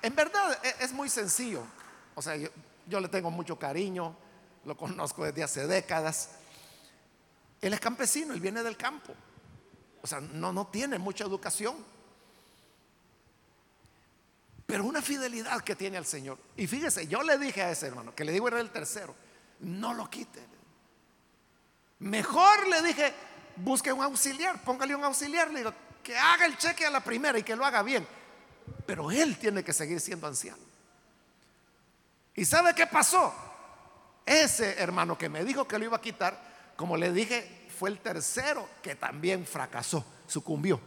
[0.00, 1.64] en verdad, e, es muy sencillo.
[2.14, 4.16] O sea, yo, le tengo mucho cariño,
[4.64, 6.30] lo conozco desde hace décadas.
[7.60, 9.14] Él es campesino, él viene del campo.
[10.02, 11.76] O sea, no, no tiene mucha educación.
[14.66, 16.38] Pero una fidelidad que tiene al Señor.
[16.56, 19.14] Y fíjese, yo le dije a ese hermano, que le digo era el tercero,
[19.60, 20.40] no lo quite.
[22.00, 23.12] Mejor le dije,
[23.56, 27.38] busque un auxiliar, póngale un auxiliar, le digo, que haga el cheque a la primera
[27.38, 28.06] y que lo haga bien.
[28.86, 30.71] Pero él tiene que seguir siendo anciano.
[32.34, 33.34] ¿Y sabe qué pasó?
[34.24, 37.98] Ese hermano que me dijo que lo iba a quitar, como le dije, fue el
[37.98, 40.80] tercero que también fracasó, sucumbió.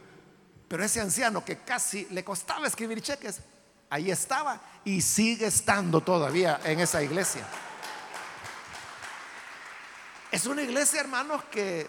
[0.68, 3.40] Pero ese anciano que casi le costaba escribir cheques,
[3.90, 7.46] ahí estaba y sigue estando todavía en esa iglesia.
[10.32, 11.88] Es una iglesia, hermanos, que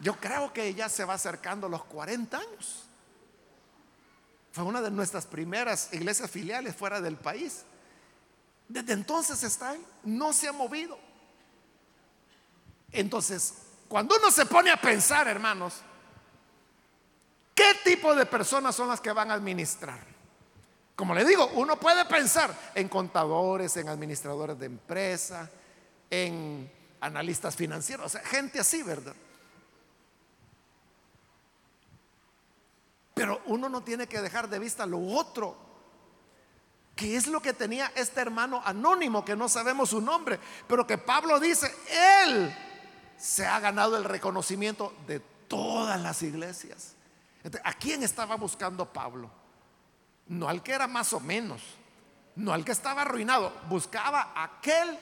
[0.00, 2.84] yo creo que ya se va acercando a los 40 años.
[4.52, 7.64] Fue una de nuestras primeras iglesias filiales fuera del país.
[8.68, 10.98] Desde entonces está ahí, no se ha movido.
[12.92, 13.54] Entonces,
[13.88, 15.74] cuando uno se pone a pensar, hermanos,
[17.54, 20.04] ¿qué tipo de personas son las que van a administrar?
[20.96, 25.50] Como le digo, uno puede pensar en contadores, en administradores de empresa,
[26.10, 29.14] en analistas financieros, o sea, gente así, ¿verdad?
[33.14, 35.65] Pero uno no tiene que dejar de vista lo otro.
[36.96, 40.40] Que es lo que tenía este hermano anónimo que no sabemos su nombre?
[40.66, 41.72] Pero que Pablo dice,
[42.24, 42.56] él
[43.18, 46.94] se ha ganado el reconocimiento de todas las iglesias.
[47.62, 49.30] ¿A quién estaba buscando Pablo?
[50.28, 51.62] No al que era más o menos,
[52.34, 54.98] no al que estaba arruinado, buscaba aquel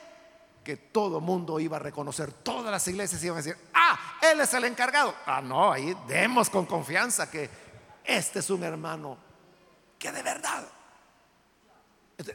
[0.63, 4.53] que todo mundo iba a reconocer, todas las iglesias iban a decir, ah, él es
[4.53, 5.15] el encargado.
[5.25, 7.49] Ah, no, ahí demos con confianza que
[8.03, 9.17] este es un hermano
[9.97, 10.67] que de verdad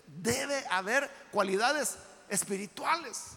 [0.07, 3.33] debe haber cualidades espirituales.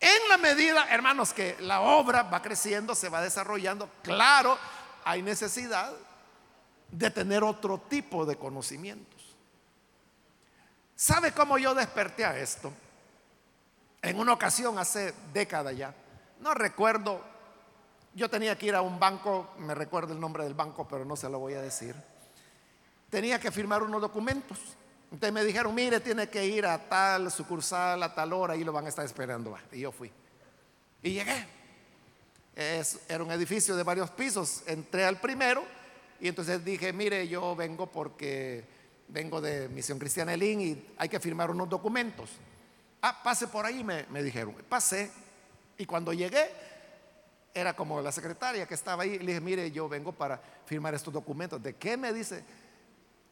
[0.00, 4.58] En la medida, hermanos, que la obra va creciendo, se va desarrollando, claro,
[5.04, 5.92] hay necesidad
[6.90, 9.22] de tener otro tipo de conocimientos.
[10.94, 12.72] ¿Sabe cómo yo desperté a esto?
[14.02, 15.94] En una ocasión, hace décadas ya,
[16.40, 17.34] no recuerdo
[18.14, 21.16] yo tenía que ir a un banco, me recuerdo el nombre del banco, pero no
[21.16, 21.94] se lo voy a decir.
[23.10, 24.58] Tenía que firmar unos documentos.
[25.14, 28.72] Entonces me dijeron, mire, tiene que ir a tal sucursal, a tal hora, y lo
[28.72, 29.56] van a estar esperando.
[29.70, 30.10] Y yo fui.
[31.04, 31.46] Y llegué.
[33.08, 34.64] era un edificio de varios pisos.
[34.66, 35.62] Entré al primero
[36.20, 38.64] y entonces dije, mire, yo vengo porque
[39.06, 42.30] vengo de Misión Cristiana Elín y hay que firmar unos documentos.
[43.00, 44.56] Ah, pase por ahí, me, me dijeron.
[44.68, 45.12] Pasé.
[45.78, 46.50] Y cuando llegué,
[47.54, 49.20] era como la secretaria que estaba ahí.
[49.20, 51.62] Le dije, mire, yo vengo para firmar estos documentos.
[51.62, 52.63] ¿De qué me dice?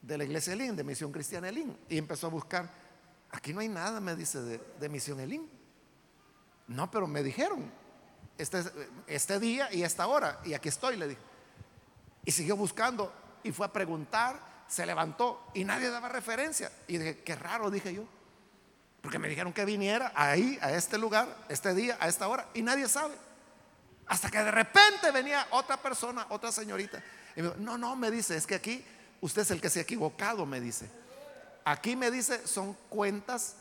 [0.03, 1.77] De la iglesia Elín, de Misión Cristiana Elín.
[1.89, 2.69] Y empezó a buscar.
[3.31, 5.49] Aquí no hay nada, me dice, de, Misión Elín.
[6.67, 7.71] No, pero me dijeron
[8.37, 8.63] este,
[9.07, 10.41] este día y esta hora.
[10.45, 11.21] Y aquí estoy, le dije.
[12.25, 13.13] Y siguió buscando
[13.43, 14.53] y fue a preguntar.
[14.69, 16.73] Se levantó y nadie daba referencia.
[16.89, 18.05] Y dije, qué raro, dije yo.
[19.03, 22.49] Porque me dijeron que viniera ahí, a este lugar, este día, a esta hora.
[22.55, 23.15] Y nadie sabe.
[24.07, 27.03] Hasta que de repente venía otra persona, otra señorita.
[27.37, 28.85] Y me dijo, no, no, me dice, es que aquí
[29.23, 30.91] usted es el que se ha equivocado, me dice.
[31.65, 33.55] Aquí me dice, son cuentas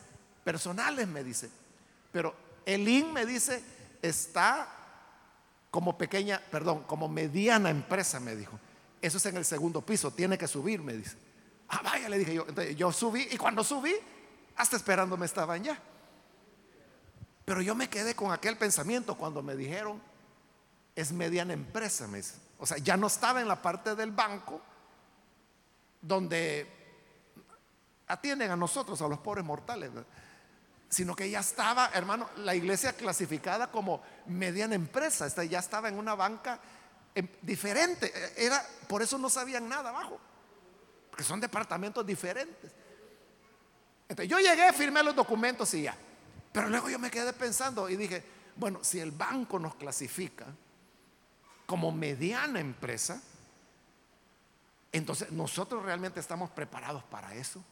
[0.43, 1.49] personales, me dice.
[2.11, 3.63] Pero el IN me dice,
[4.01, 4.67] está
[5.69, 8.59] como pequeña, perdón, como mediana empresa, me dijo.
[9.01, 11.15] Eso es en el segundo piso, tiene que subir, me dice.
[11.69, 12.45] Ah, vaya, le dije yo.
[12.47, 13.93] Entonces yo subí y cuando subí,
[14.55, 15.79] hasta esperándome estaban ya.
[17.45, 20.01] Pero yo me quedé con aquel pensamiento cuando me dijeron,
[20.95, 22.09] es mediana empresa.
[22.57, 24.61] O sea, ya no estaba en la parte del banco
[26.01, 26.67] donde
[28.07, 29.91] atienden a nosotros, a los pobres mortales,
[30.89, 35.27] sino que ya estaba, hermano, la iglesia clasificada como mediana empresa.
[35.45, 36.59] Ya estaba en una banca
[37.15, 38.11] em, diferente.
[38.35, 40.19] Era, por eso no sabían nada abajo,
[41.09, 42.71] porque son departamentos diferentes.
[44.09, 45.95] Entonces, yo llegué, firmé los documentos y ya.
[46.51, 48.21] Pero luego yo me quedé pensando y dije,
[48.57, 50.47] bueno, si el banco nos clasifica,
[51.65, 53.21] como mediana empresa,
[54.91, 57.63] entonces nosotros realmente estamos preparados para eso.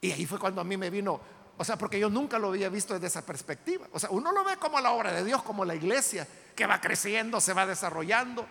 [0.00, 1.20] Y ahí fue cuando a mí me vino,
[1.56, 3.86] o sea, porque yo nunca lo había visto desde esa perspectiva.
[3.92, 6.26] O sea, uno lo ve como la obra de Dios, como la iglesia,
[6.56, 8.44] que va creciendo, se va desarrollando.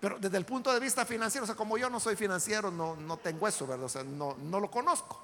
[0.00, 2.94] Pero desde el punto de vista financiero, o sea, como yo no soy financiero, no,
[2.94, 3.86] no tengo eso, ¿verdad?
[3.86, 5.20] O sea, no, no lo conozco.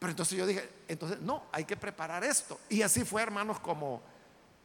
[0.00, 2.58] Pero entonces yo dije, entonces no, hay que preparar esto.
[2.68, 4.02] Y así fue, hermanos, como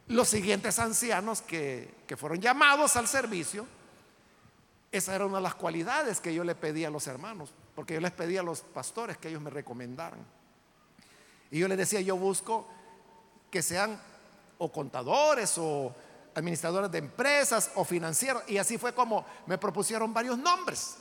[0.08, 3.66] los siguientes ancianos que, fueron llamados al servicio,
[4.92, 8.00] esa era una de las cualidades que yo le pedía a los hermanos, porque yo
[8.00, 10.20] les pedía a los pastores que ellos me recomendaran.
[11.50, 12.66] Y yo les decía, yo busco
[13.50, 14.00] que sean
[14.58, 15.94] o contadores o
[16.34, 18.42] administradores de empresas o financieros.
[18.46, 20.96] Y así fue como me propusieron varios nombres.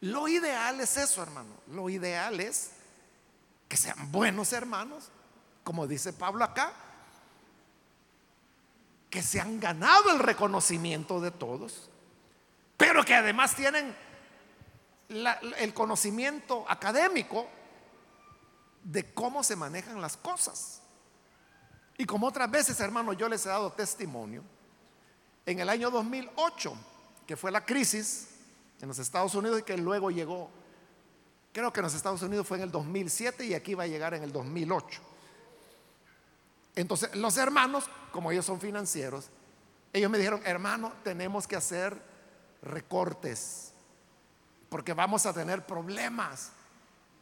[0.00, 1.50] Lo ideal es eso, hermano.
[1.68, 2.72] Lo ideal es
[3.68, 5.10] que sean buenos hermanos,
[5.64, 6.72] como dice Pablo acá,
[9.12, 11.90] que se han ganado el reconocimiento de todos,
[12.78, 13.94] pero que además tienen
[15.58, 17.46] el conocimiento académico
[18.82, 20.80] de cómo se manejan las cosas.
[21.98, 24.42] Y como otras veces, hermano, yo les he dado testimonio,
[25.44, 26.74] en el año 2008,
[27.26, 28.28] que fue la crisis
[28.80, 30.48] en los Estados Unidos y que luego llegó,
[31.52, 34.14] creo que en los Estados Unidos fue en el 2007 y aquí va a llegar
[34.14, 35.11] en el 2008.
[36.74, 39.28] Entonces, los hermanos, como ellos son financieros,
[39.92, 42.00] ellos me dijeron, hermano, tenemos que hacer
[42.62, 43.72] recortes,
[44.68, 46.52] porque vamos a tener problemas.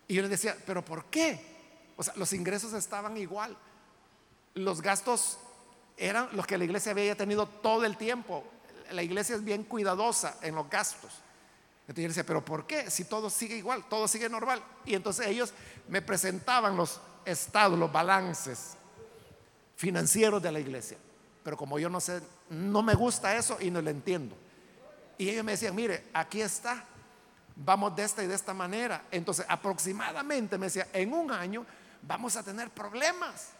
[0.07, 1.93] Y yo les decía, pero ¿por qué?
[1.97, 3.57] O sea, los ingresos estaban igual.
[4.55, 5.39] Los gastos
[5.97, 8.45] eran los que la iglesia había tenido todo el tiempo.
[8.93, 11.13] La iglesia es bien cuidadosa en los gastos.
[11.83, 12.89] Entonces yo decía, pero ¿por qué?
[12.89, 14.63] Si todo sigue igual, todo sigue normal.
[14.85, 15.53] Y entonces ellos
[15.89, 18.77] me presentaban los estados, los balances
[19.81, 20.99] financieros de la iglesia.
[21.43, 22.21] Pero como yo no sé,
[22.51, 24.37] no me gusta eso y no lo entiendo.
[25.17, 26.85] Y ellos me decían, mire, aquí está,
[27.57, 29.05] vamos de esta y de esta manera.
[29.11, 31.65] Entonces, aproximadamente me decía, en un año
[32.03, 33.53] vamos a tener problemas.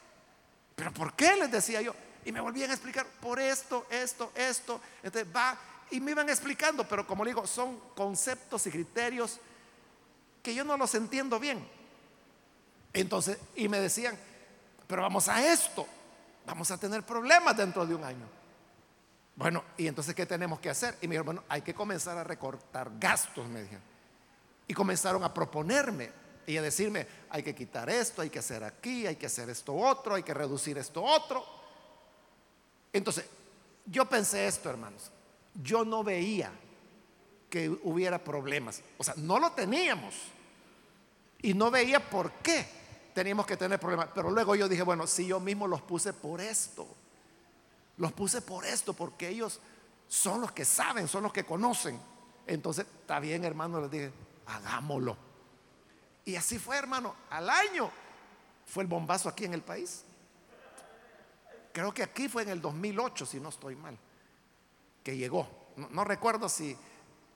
[0.77, 1.37] ¿Pero por qué?
[1.37, 1.95] Les decía yo.
[2.27, 4.79] Y me volvían a explicar, por esto, esto, esto.
[5.03, 5.59] Entonces va,
[5.91, 9.41] y me iban explicando, pero como digo, son conceptos y criterios
[10.43, 11.67] que yo no los entiendo bien.
[12.93, 14.19] Entonces, y me decían,
[14.87, 15.87] pero vamos a esto,
[16.47, 18.27] vamos a tener problemas dentro de un año.
[19.37, 20.97] Bueno, y entonces, ¿qué tenemos que hacer?
[21.01, 23.83] Y me dijeron, bueno, hay que comenzar a recortar gastos, me dijeron.
[24.69, 26.11] Y comenzaron a proponerme
[26.47, 29.75] y a decirme, hay que quitar esto, hay que hacer aquí, hay que hacer esto
[29.75, 31.45] otro, hay que reducir esto otro.
[32.93, 33.25] Entonces,
[33.87, 35.11] yo pensé esto, hermanos.
[35.55, 36.53] Yo no veía
[37.49, 38.83] que hubiera problemas.
[38.99, 40.15] O sea, no lo teníamos.
[41.43, 42.80] Y no veía por qué
[43.21, 44.09] teníamos que tener problemas.
[44.15, 46.89] Pero luego yo dije, bueno, si yo mismo los puse por esto.
[47.99, 49.61] Los puse por esto, porque ellos
[50.09, 52.01] son los que saben, son los que conocen.
[52.47, 54.11] Entonces, está bien, hermano, les dije,
[54.47, 55.19] hagámoslo.
[56.25, 57.91] Y así fue, hermano, al año
[58.65, 60.03] fue el bombazo aquí en el país.
[61.75, 63.99] Creo que aquí fue en el 2008, si no estoy mal,
[65.05, 65.47] que llegó.
[65.77, 66.75] No, recuerdo si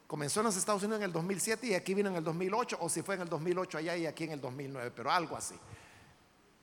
[0.07, 2.89] comenzó en los Estados Unidos en el 2007 y aquí vino en el 2008, o
[2.89, 5.59] si fue en el 2008 allá y aquí en el 2009, pero algo así.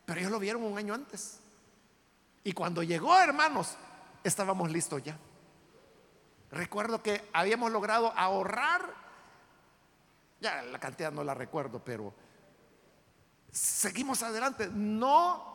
[0.06, 1.39] Pero ellos lo vieron un año antes.
[2.44, 3.78] Y cuando llegó, hermanos,
[4.24, 5.18] estábamos listos ya.
[6.52, 8.94] Recuerdo que habíamos logrado ahorrar,
[10.39, 12.14] ya la cantidad no la recuerdo, pero
[13.52, 14.70] seguimos adelante.
[14.74, 15.52] No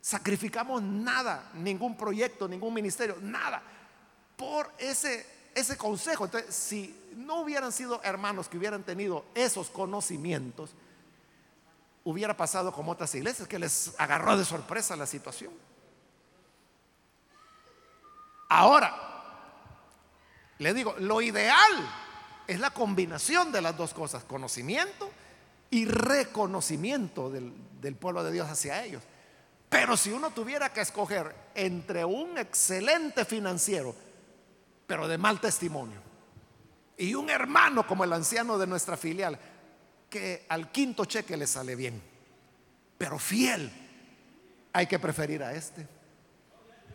[0.00, 3.60] sacrificamos nada, ningún proyecto, ningún ministerio, nada,
[4.36, 5.26] por ese,
[5.56, 6.26] ese consejo.
[6.26, 10.70] Entonces, si no hubieran sido hermanos que hubieran tenido esos conocimientos,
[12.04, 15.52] hubiera pasado como otras iglesias que les agarró de sorpresa la situación.
[18.48, 18.94] Ahora,
[20.58, 21.72] le digo, lo ideal
[22.46, 25.10] es la combinación de las dos cosas, conocimiento
[25.70, 29.02] y reconocimiento del, pueblo de Dios hacia ellos.
[29.68, 33.94] Pero si uno tuviera que escoger entre un excelente financiero,
[34.86, 36.00] pero de mal testimonio,
[36.96, 39.38] y un hermano como el anciano de nuestra filial,
[40.08, 42.02] que al quinto cheque le sale bien,
[42.96, 43.70] pero fiel,
[44.72, 45.86] hay que preferir a este,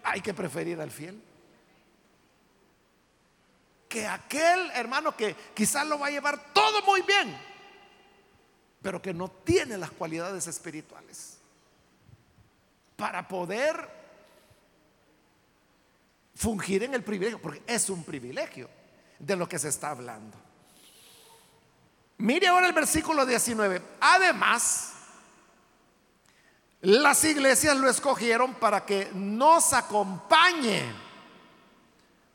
[0.04, 1.22] hay que preferir al fiel.
[3.88, 7.38] Que aquel hermano que quizás lo va a llevar todo muy bien,
[8.82, 11.38] pero que no tiene las cualidades espirituales
[12.96, 14.01] para poder
[16.42, 18.68] fungir en el privilegio, porque es un privilegio
[19.20, 20.36] de lo que se está hablando.
[22.18, 23.80] Mire ahora el versículo 19.
[24.00, 24.94] Además,
[26.82, 30.92] las iglesias lo escogieron para que nos acompañe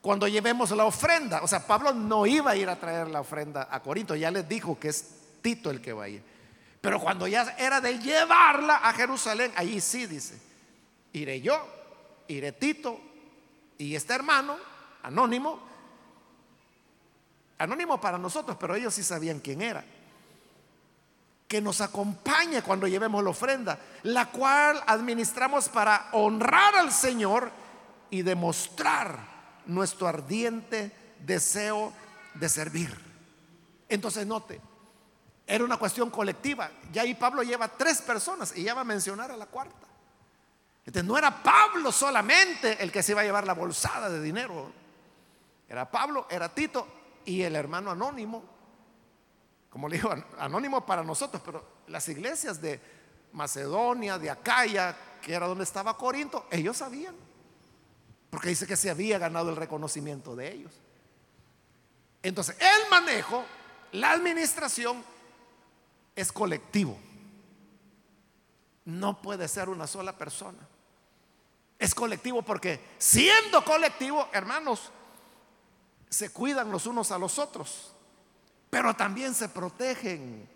[0.00, 1.42] cuando llevemos la ofrenda.
[1.42, 4.48] O sea, Pablo no iba a ir a traer la ofrenda a Corinto, ya les
[4.48, 5.04] dijo que es
[5.42, 6.22] Tito el que va a ir.
[6.80, 10.40] Pero cuando ya era de llevarla a Jerusalén, ahí sí dice,
[11.12, 11.60] iré yo,
[12.28, 13.05] iré Tito
[13.78, 14.56] y este hermano,
[15.02, 15.60] anónimo,
[17.58, 19.84] anónimo para nosotros, pero ellos sí sabían quién era.
[21.48, 27.50] Que nos acompañe cuando llevemos la ofrenda, la cual administramos para honrar al Señor
[28.10, 29.18] y demostrar
[29.66, 31.92] nuestro ardiente deseo
[32.34, 32.96] de servir.
[33.88, 34.60] Entonces note,
[35.46, 36.70] era una cuestión colectiva.
[36.92, 39.85] Ya ahí Pablo lleva tres personas y ya va a mencionar a la cuarta.
[40.86, 44.70] Entonces no era Pablo solamente el que se iba a llevar la bolsada de dinero.
[45.68, 46.86] Era Pablo, era Tito
[47.24, 48.44] y el hermano anónimo.
[49.68, 52.80] Como le digo, anónimo para nosotros, pero las iglesias de
[53.32, 57.16] Macedonia, de Acaya, que era donde estaba Corinto, ellos sabían.
[58.30, 60.72] Porque dice que se había ganado el reconocimiento de ellos.
[62.22, 63.44] Entonces, el manejo,
[63.92, 65.04] la administración
[66.14, 66.96] es colectivo.
[68.84, 70.58] No puede ser una sola persona.
[71.78, 74.90] Es colectivo porque siendo colectivo, hermanos,
[76.08, 77.92] se cuidan los unos a los otros,
[78.70, 80.48] pero también se protegen.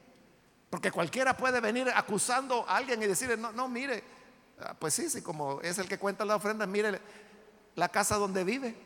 [0.71, 4.05] Porque cualquiera puede venir acusando a alguien y decirle, no, no, mire,
[4.61, 7.01] ah, pues sí, sí, como es el que cuenta la ofrenda, mire,
[7.75, 8.77] la casa donde vive.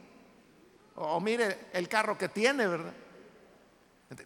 [0.96, 2.94] O, mire el carro que tiene, ¿verdad?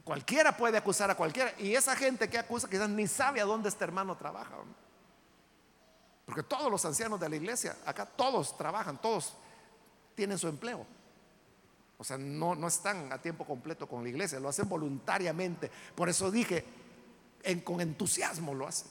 [0.04, 1.52] Cualquiera puede acusar a cualquiera.
[1.58, 4.56] Y esa gente que acusa quizás ni sabe a dónde este hermano trabaja.
[6.28, 9.32] Porque todos los ancianos de la iglesia, acá todos trabajan, todos
[10.14, 10.84] tienen su empleo.
[11.96, 15.70] O sea, no, no están a tiempo completo con la iglesia, lo hacen voluntariamente.
[15.94, 16.66] Por eso dije,
[17.64, 18.88] con entusiasmo lo hacen.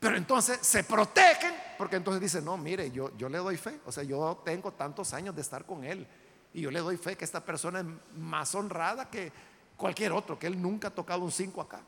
[0.00, 3.80] Pero entonces se protegen porque entonces dicen, no, mire, yo, yo le doy fe.
[3.84, 6.06] O sea, yo tengo tantos años de estar con él
[6.54, 9.30] y yo le doy fe que esta persona es más honrada que
[9.76, 11.82] cualquier otro, que él nunca ha tocado un cinco acá.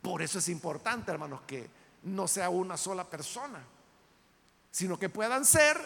[0.00, 3.60] Por eso es importante, hermanos, que no sea una sola persona,
[4.70, 5.76] sino que puedan ser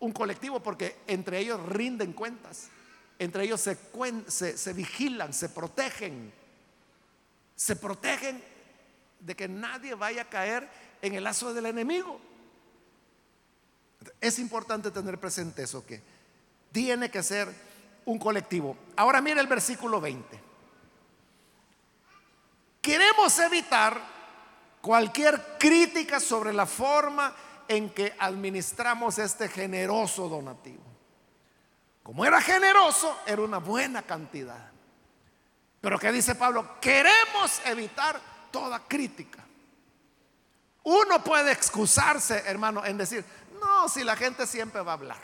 [0.00, 2.68] un colectivo porque entre ellos rinden cuentas,
[3.18, 6.32] entre ellos se, vigilan, se protegen,
[7.56, 8.42] se protegen
[9.20, 10.68] de que nadie vaya a caer
[11.00, 12.20] en el lazo del enemigo.
[14.20, 16.02] Es importante tener presente eso que
[16.70, 17.48] tiene que ser
[18.04, 18.76] un colectivo.
[18.96, 20.40] Ahora mire el versículo 20.
[22.82, 24.21] Queremos evitar
[24.82, 27.34] cualquier crítica sobre la forma
[27.68, 30.82] en que administramos este generoso donativo.
[32.02, 34.70] Como era generoso, era una buena cantidad.
[35.80, 36.80] Pero ¿qué dice Pablo?
[36.80, 38.20] Queremos evitar
[38.50, 39.38] toda crítica.
[40.82, 43.24] Uno puede excusarse, hermano, en decir,
[43.60, 45.20] no, si la gente siempre va a hablar.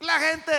[0.00, 0.52] La gente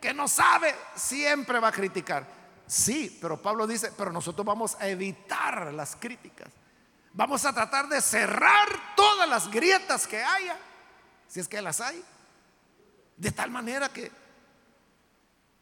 [0.00, 2.24] que no sabe siempre va a criticar.
[2.66, 6.48] Sí, pero Pablo dice, pero nosotros vamos a evitar las críticas.
[7.14, 10.58] Vamos a tratar de cerrar todas las grietas que haya,
[11.28, 12.02] si es que las hay.
[13.16, 14.10] De tal manera que,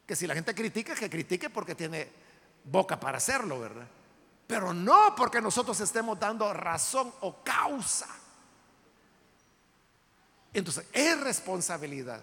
[0.07, 2.09] que si la gente critica, que critique porque tiene
[2.65, 3.87] boca para hacerlo, ¿verdad?
[4.47, 8.09] Pero no porque nosotros estemos dando razón o causa.
[10.55, 12.23] Entonces, es responsabilidad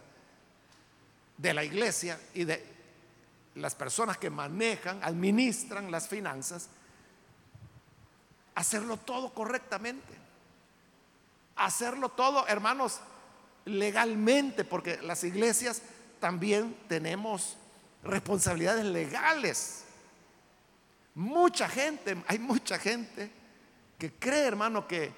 [1.37, 2.65] de la iglesia y de
[3.55, 6.69] las personas que manejan, administran las finanzas,
[8.59, 10.13] hacerlo todo correctamente.
[11.55, 12.99] Hacerlo todo, hermanos,
[13.63, 15.81] legalmente, porque las iglesias
[16.19, 17.55] también tenemos
[18.03, 19.85] responsabilidades legales.
[21.15, 23.31] Mucha gente, hay mucha gente
[23.97, 25.13] que cree, hermano, que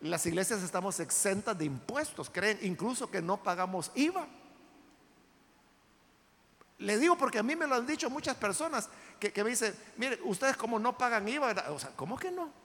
[0.00, 4.24] las iglesias estamos exentas de impuestos, creen incluso que no pagamos IVA.
[6.78, 10.20] Le digo porque a mí me lo han dicho muchas personas que, me dicen, mire,
[10.22, 12.57] ustedes como no pagan IVA, o sea, ¿cómo que no?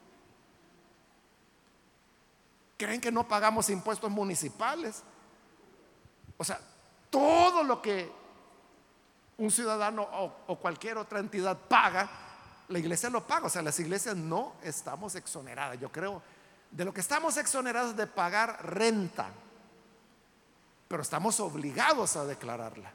[2.76, 5.02] ¿Creen que no pagamos impuestos municipales?
[6.36, 6.60] O sea,
[7.10, 8.10] todo lo que
[9.38, 10.02] un ciudadano
[10.46, 12.08] o, cualquier otra entidad paga,
[12.68, 13.46] la iglesia lo paga.
[13.46, 15.78] O sea, las iglesias no estamos exoneradas.
[15.78, 16.22] Yo creo,
[16.70, 19.28] de lo que estamos exonerados de pagar renta,
[20.88, 22.92] pero estamos obligados a declararla.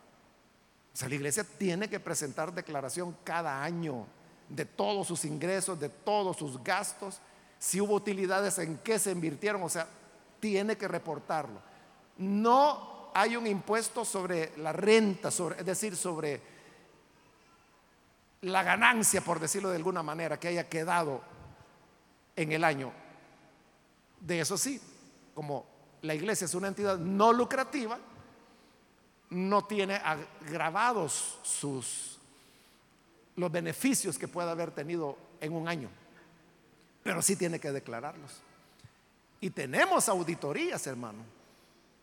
[0.93, 4.05] O sea, la iglesia tiene que presentar declaración cada año
[4.49, 7.21] de todos sus ingresos, de todos sus gastos,
[7.59, 9.87] si hubo utilidades, en qué se invirtieron, o sea,
[10.39, 11.61] tiene que reportarlo.
[12.17, 16.41] No hay un impuesto sobre la renta, es decir, sobre
[18.41, 21.21] la ganancia, por decirlo de alguna manera, que haya quedado
[22.35, 22.91] en el año.
[24.21, 24.81] De eso sí,
[25.35, 25.65] como
[26.01, 27.99] la iglesia es una entidad no lucrativa,
[29.31, 32.17] no tiene agravados sus
[33.35, 35.89] los beneficios que pueda haber tenido en un año,
[37.03, 38.41] pero sí tiene que declararlos.
[39.41, 41.19] Y tenemos auditorías, hermano.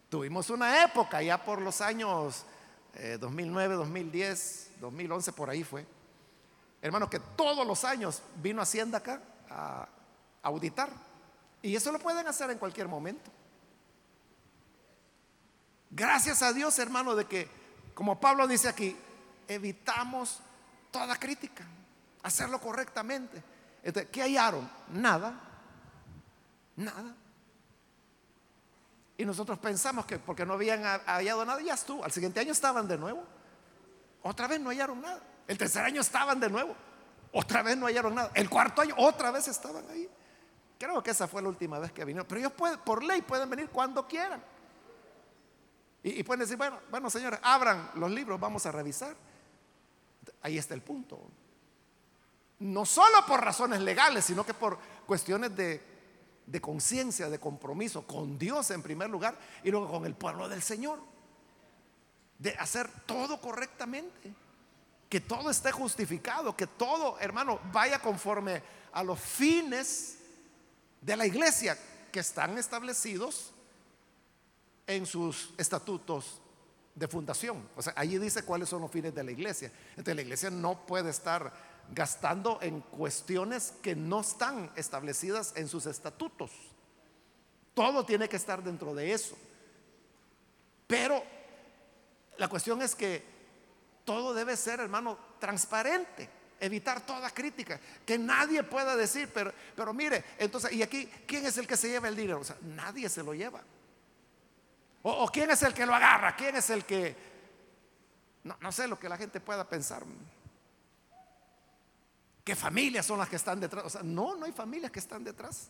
[0.09, 2.45] Tuvimos una época ya por los años
[3.21, 5.87] 2009, 2010, 2011, por ahí fue.
[6.81, 9.21] Hermano, que todos los años vino Hacienda acá
[9.51, 9.89] a
[10.43, 10.91] auditar.
[11.63, 13.31] Y eso lo pueden hacer en cualquier momento.
[15.91, 17.49] Gracias a Dios, hermano, de que,
[17.95, 18.97] como Pablo dice aquí,
[19.49, 20.41] evitamos
[20.91, 21.65] toda crítica,
[22.23, 23.43] hacerlo correctamente.
[23.93, 24.68] ¿Qué hallaron?
[24.89, 25.41] Nada,
[26.76, 27.14] nada.
[29.18, 32.05] Y nosotros pensamos que porque no habían hallado nada, ya estuvo.
[32.05, 33.24] Al siguiente año estaban de nuevo.
[34.22, 35.20] Otra vez no hallaron nada.
[35.47, 36.74] El tercer año estaban de nuevo.
[37.32, 38.30] Otra vez no hallaron nada.
[38.34, 40.09] El cuarto año otra vez estaban ahí.
[40.78, 42.26] Creo que esa fue la última vez que vinieron.
[42.28, 44.43] Pero ellos pueden, por ley pueden venir cuando quieran.
[46.03, 49.16] Y, pueden decir, bueno, bueno, señores, abran los libros, vamos a revisar.
[50.43, 51.20] Ahí está el punto.
[52.59, 55.83] No solo por razones legales, sino que por cuestiones de,
[56.47, 60.63] de conciencia, de compromiso con Dios en primer lugar y luego con el pueblo del
[60.63, 60.99] Señor.
[62.39, 64.35] De hacer todo correctamente.
[65.09, 70.19] Que todo esté justificado, que todo, hermano, vaya conforme a los fines
[71.01, 71.79] de la iglesia
[72.11, 73.53] que están establecidos
[74.87, 76.41] en sus estatutos
[76.95, 77.69] de fundación.
[77.77, 79.71] O sea, allí dice cuáles son los fines de la iglesia.
[79.91, 81.53] Entonces la iglesia no puede estar
[81.93, 86.51] gastando en cuestiones que no están establecidas en sus estatutos.
[87.74, 89.37] Todo tiene que estar dentro de eso.
[90.87, 91.22] Pero
[92.39, 93.24] La cuestión es que
[94.05, 96.28] todo debe ser, hermano, transparente.
[96.61, 97.80] Evitar toda crítica.
[98.05, 101.89] Que nadie pueda decir, pero, pero mire, entonces, ¿y aquí quién es el que se
[101.89, 102.41] lleva el dinero?
[102.41, 103.62] O sea, nadie se lo lleva.
[105.03, 107.16] O, quién es el que lo agarra, quién es el que...
[108.61, 110.03] No sé lo que la gente pueda pensar.
[112.47, 113.85] ¿Qué familias son las que están detrás?
[113.87, 115.69] O sea, no, no hay familias que están detrás.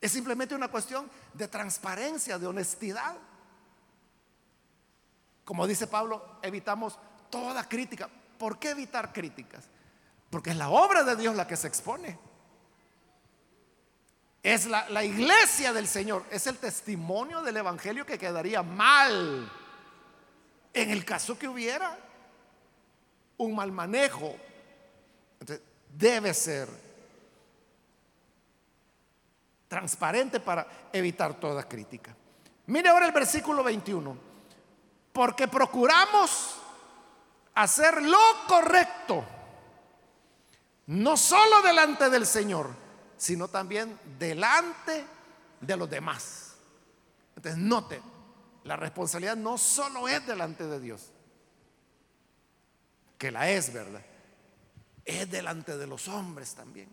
[0.00, 3.18] Es simplemente una cuestión de transparencia, de honestidad.
[5.44, 6.98] Como dice Pablo, evitamos
[7.28, 8.08] toda crítica.
[8.38, 9.66] ¿Por qué evitar críticas?
[10.30, 12.18] Porque es la obra de Dios la que se expone.
[14.42, 19.52] Es la, la, iglesia del Señor, es el testimonio del Evangelio que quedaría mal
[20.72, 21.98] en el caso que hubiera
[23.36, 24.34] un mal manejo.
[25.40, 25.66] Entonces,
[25.96, 26.68] debe ser
[29.66, 32.14] transparente para evitar toda crítica.
[32.66, 34.16] Mire ahora el versículo 21.
[35.12, 36.56] Porque procuramos
[37.54, 39.24] hacer lo correcto,
[40.86, 42.70] no solo delante del Señor,
[43.16, 45.04] sino también delante
[45.60, 46.54] de los demás.
[47.36, 48.00] Entonces, note,
[48.64, 51.12] la responsabilidad no solo es delante de Dios,
[53.18, 54.02] que la es, ¿verdad?
[55.10, 56.88] Es delante de los hombres también.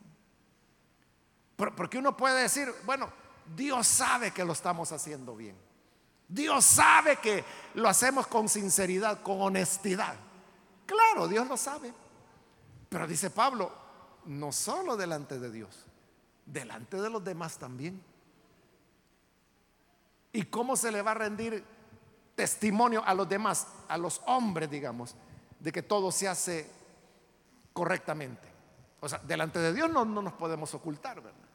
[1.56, 3.12] Porque uno puede decir, bueno,
[3.56, 5.56] Dios sabe que lo estamos haciendo bien.
[6.28, 7.44] Dios sabe que
[7.76, 10.16] lo hacemos con sinceridad, con honestidad.
[10.88, 11.94] Claro, Dios lo sabe.
[12.90, 13.72] Pero dice Pablo,
[14.26, 15.86] no solo delante de Dios,
[16.44, 18.02] delante de los demás también.
[20.34, 21.64] ¿Y cómo se le va a rendir
[22.36, 25.16] testimonio a los demás, a los hombres, digamos,
[25.60, 26.77] de que todo se hace
[27.78, 28.52] correctamente?
[29.02, 31.48] O sea, delante de Dios no, no nos podemos ocultar, ¿verdad?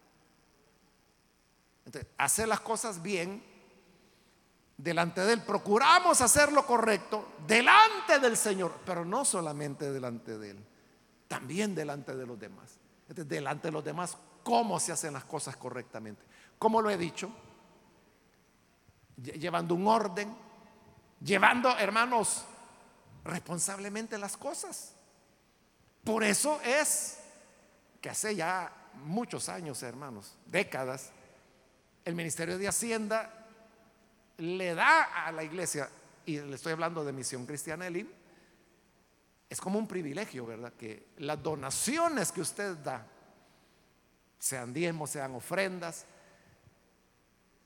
[1.84, 3.42] Entonces, hacer las cosas bien
[4.76, 5.42] delante de Él.
[5.42, 10.64] Procuramos hacer lo correcto delante del Señor, pero no solamente delante de Él,
[11.26, 12.78] también delante de los demás.
[13.08, 16.22] Entonces, delante de los demás, ¿cómo se hacen las cosas correctamente?
[16.56, 17.32] Como lo he dicho,
[19.16, 20.32] llevando un orden,
[21.20, 22.44] llevando, hermanos,
[23.24, 24.94] responsablemente las cosas.
[26.04, 27.18] Por eso es
[28.00, 28.72] que hace ya
[29.04, 31.10] muchos años, hermanos, décadas,
[32.04, 33.46] el Ministerio de Hacienda
[34.38, 35.88] le da a la iglesia,
[36.26, 37.86] y le estoy hablando de Misión Cristiana
[39.48, 40.72] es como un privilegio, ¿verdad?
[40.72, 43.06] Que las donaciones que usted da,
[44.38, 46.06] sean diezmos, sean ofrendas,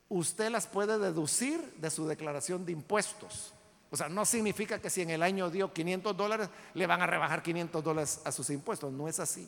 [0.09, 3.53] usted las puede deducir de su declaración de impuestos.
[3.89, 7.07] O sea, no significa que si en el año dio 500 dólares, le van a
[7.07, 8.91] rebajar 500 dólares a sus impuestos.
[8.91, 9.47] No es así.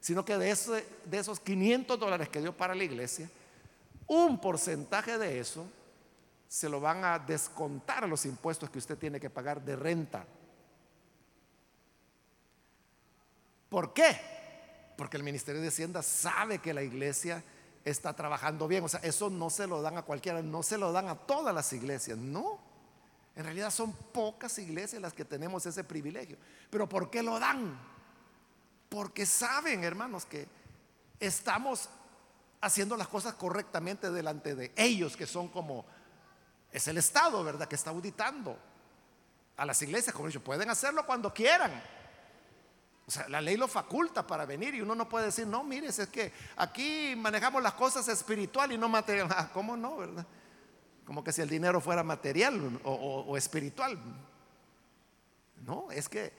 [0.00, 3.28] Sino que de, esos 500 dólares que dio para la iglesia,
[4.06, 5.66] un porcentaje de eso
[6.46, 10.24] se lo van a descontar a los impuestos que usted tiene que pagar de renta.
[13.68, 14.16] ¿Por qué?
[14.96, 17.42] Porque el Ministerio de Hacienda sabe que la iglesia
[17.84, 18.84] está trabajando bien.
[18.84, 21.52] O sea, eso no se lo dan a cualquiera, no se lo dan a todas
[21.52, 22.60] las iglesias, no.
[23.36, 26.36] En realidad son pocas iglesias las que tenemos ese privilegio.
[26.70, 27.78] Pero ¿por qué lo dan?
[28.88, 30.46] Porque saben, hermanos, que
[31.18, 31.88] estamos
[32.60, 35.84] haciendo las cosas correctamente delante de ellos, que son como,
[36.72, 37.66] es el Estado, ¿verdad?
[37.66, 38.56] Que está auditando
[39.56, 41.82] a las iglesias, como dicho, pueden hacerlo cuando quieran.
[43.06, 45.88] O sea, la ley lo faculta para venir y uno no puede decir, no, mire,
[45.88, 49.28] es que aquí manejamos las cosas espiritual y no material.
[49.36, 50.26] Ah, ¿Cómo no, verdad?
[51.04, 53.98] Como que si el dinero fuera material o, espiritual.
[55.64, 56.32] No, es que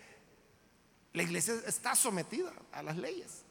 [1.14, 3.44] la iglesia está sometida a las leyes.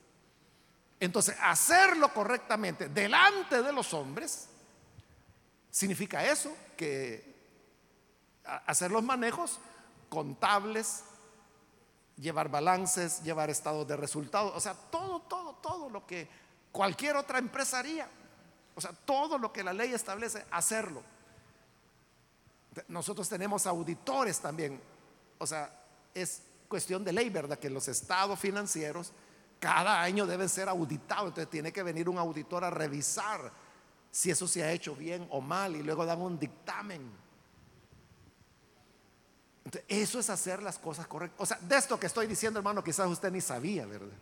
[1.00, 4.48] Entonces, hacerlo correctamente delante de los hombres
[5.70, 7.34] significa eso, que
[8.44, 9.58] hacer los manejos
[10.08, 11.04] contables,
[12.16, 16.28] llevar balances, llevar estados de resultados, o sea, todo, todo, todo lo que
[16.70, 18.08] cualquier otra empresa haría.
[18.74, 21.02] O sea, todo lo que la ley establece, hacerlo.
[22.88, 24.80] Nosotros tenemos auditores también.
[25.38, 25.70] O sea,
[26.12, 27.58] es cuestión de ley, ¿verdad?
[27.58, 29.12] Que los estados financieros
[29.60, 31.28] cada año deben ser auditados.
[31.28, 33.52] Entonces tiene que venir un auditor a revisar
[34.10, 37.24] si eso se ha hecho bien o mal y luego dan un dictamen.
[39.64, 41.40] Entonces, eso es hacer las cosas correctas.
[41.40, 44.16] O sea, de esto que estoy diciendo, hermano, quizás usted ni sabía, ¿verdad?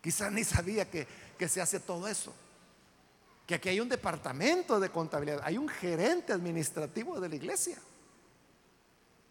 [0.00, 1.06] Quizás ni sabía que,
[1.38, 2.34] que se hace todo eso.
[3.46, 7.78] Que aquí hay un departamento de contabilidad, hay un gerente administrativo de la iglesia.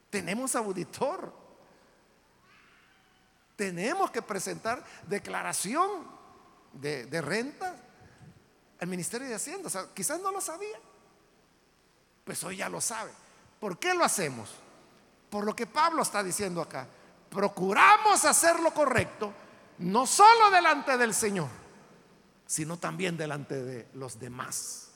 [0.10, 1.42] Tenemos auditor
[3.62, 6.08] tenemos que presentar declaración
[6.74, 7.76] de, renta
[8.80, 9.68] al Ministerio de Hacienda.
[9.68, 10.80] O sea, quizás no lo sabía.
[12.26, 13.12] Pues hoy ya lo sabe.
[13.60, 14.50] ¿Por qué lo hacemos?
[15.30, 16.88] Por lo que Pablo está diciendo acá.
[17.30, 19.32] Procuramos hacer lo correcto,
[19.78, 21.50] no solo delante del Señor,
[22.52, 24.90] sino también delante de los demás,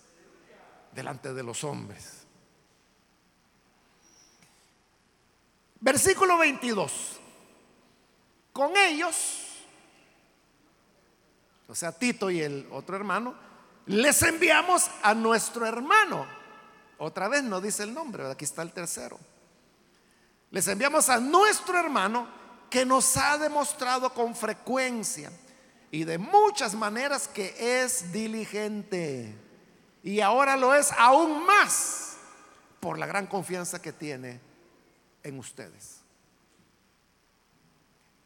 [0.91, 2.25] delante de los hombres.
[5.79, 6.91] Versículo 22.
[8.51, 9.15] Con ellos,
[11.69, 13.33] o sea, Tito y el otro hermano,
[13.85, 16.27] les enviamos a nuestro hermano.
[16.97, 19.17] Otra vez no dice el nombre, aquí está el tercero.
[20.51, 22.27] Les enviamos a nuestro hermano
[22.69, 25.31] que nos ha demostrado con frecuencia
[25.95, 29.33] y de muchas maneras que es diligente.
[30.03, 32.17] Y ahora lo es aún más
[32.81, 34.41] por la gran confianza que tiene
[35.23, 36.01] en ustedes.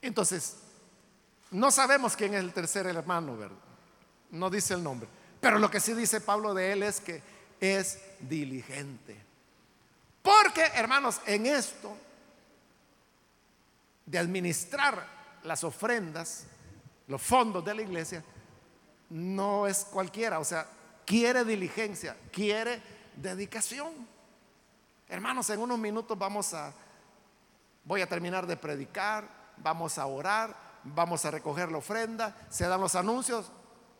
[0.01, 0.55] Entonces,
[1.51, 3.55] no sabemos quién es el tercer hermano, ¿verdad?
[4.31, 5.07] No dice el nombre.
[5.39, 7.21] Pero lo que sí dice Pablo de él es que
[7.59, 9.15] es diligente.
[10.23, 11.95] Porque, hermanos, en esto
[14.07, 15.05] de administrar
[15.43, 16.47] las ofrendas,
[17.09, 18.23] los fondos de la iglesia,
[19.09, 20.39] no es cualquiera.
[20.39, 20.65] O sea,
[21.05, 22.81] quiere diligencia, quiere
[23.17, 24.07] dedicación.
[25.09, 26.71] Hermanos, en unos minutos vamos a
[27.83, 32.79] voy a terminar de predicar, vamos a orar, vamos a recoger la ofrenda, se dan
[32.79, 33.51] los anuncios,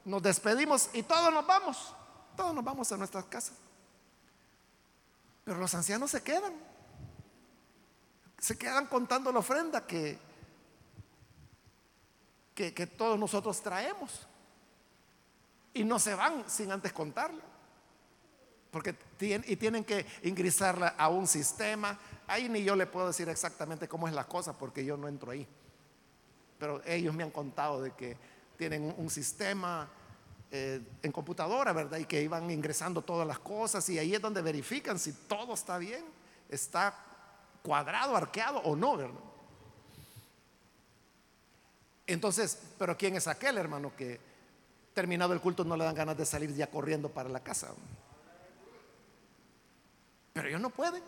[0.05, 1.95] nos despedimos y todos nos vamos,
[2.37, 3.55] todos nos vamos a nuestras casas.
[5.43, 6.53] Pero los ancianos se quedan,
[8.37, 10.19] se quedan contando la ofrenda que,
[12.71, 14.27] que, todos nosotros traemos.
[15.73, 17.43] Y no se van sin antes contarla.
[18.71, 21.97] Porque y tienen que ingresarla a un sistema,
[22.29, 25.31] Ahí ni yo le puedo decir exactamente cómo es la cosa porque yo no entro
[25.31, 25.47] ahí.
[26.59, 28.15] Pero ellos me han contado de que
[28.55, 29.89] tienen un, sistema
[30.51, 31.97] eh, en computadora, ¿verdad?
[31.97, 35.79] Y que iban ingresando todas las cosas y ahí es donde verifican si todo está
[35.79, 36.05] bien,
[36.49, 36.93] está
[37.63, 39.19] cuadrado, arqueado o no, ¿verdad?
[42.09, 44.19] Entonces, pero ¿quién es aquel hermano que
[44.95, 47.71] terminado el culto no le dan ganas de salir ya corriendo para la casa?
[50.33, 51.03] Pero ellos no pueden.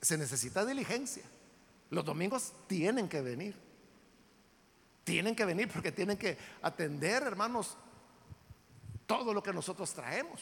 [0.00, 1.22] Se necesita diligencia.
[1.90, 3.54] Los domingos tienen que venir.
[5.04, 7.76] Tienen que venir porque tienen que atender, hermanos,
[9.06, 10.40] todo lo que nosotros traemos.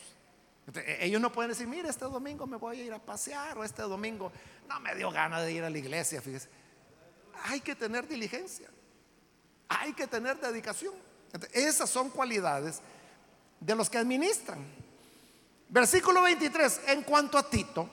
[0.75, 3.65] E, ellos no pueden decir, mire, este domingo me voy a ir a pasear o
[3.65, 4.33] este domingo
[4.71, 6.23] no me dio ganas de ir a la iglesia.
[6.23, 6.49] Fíjese,
[7.45, 8.71] hay que tener diligencia,
[9.69, 10.95] hay que tener dedicación.
[11.53, 12.81] Esas son cualidades
[13.61, 14.59] de los que administran.
[15.69, 17.89] Versículo 23, en cuanto a Tito,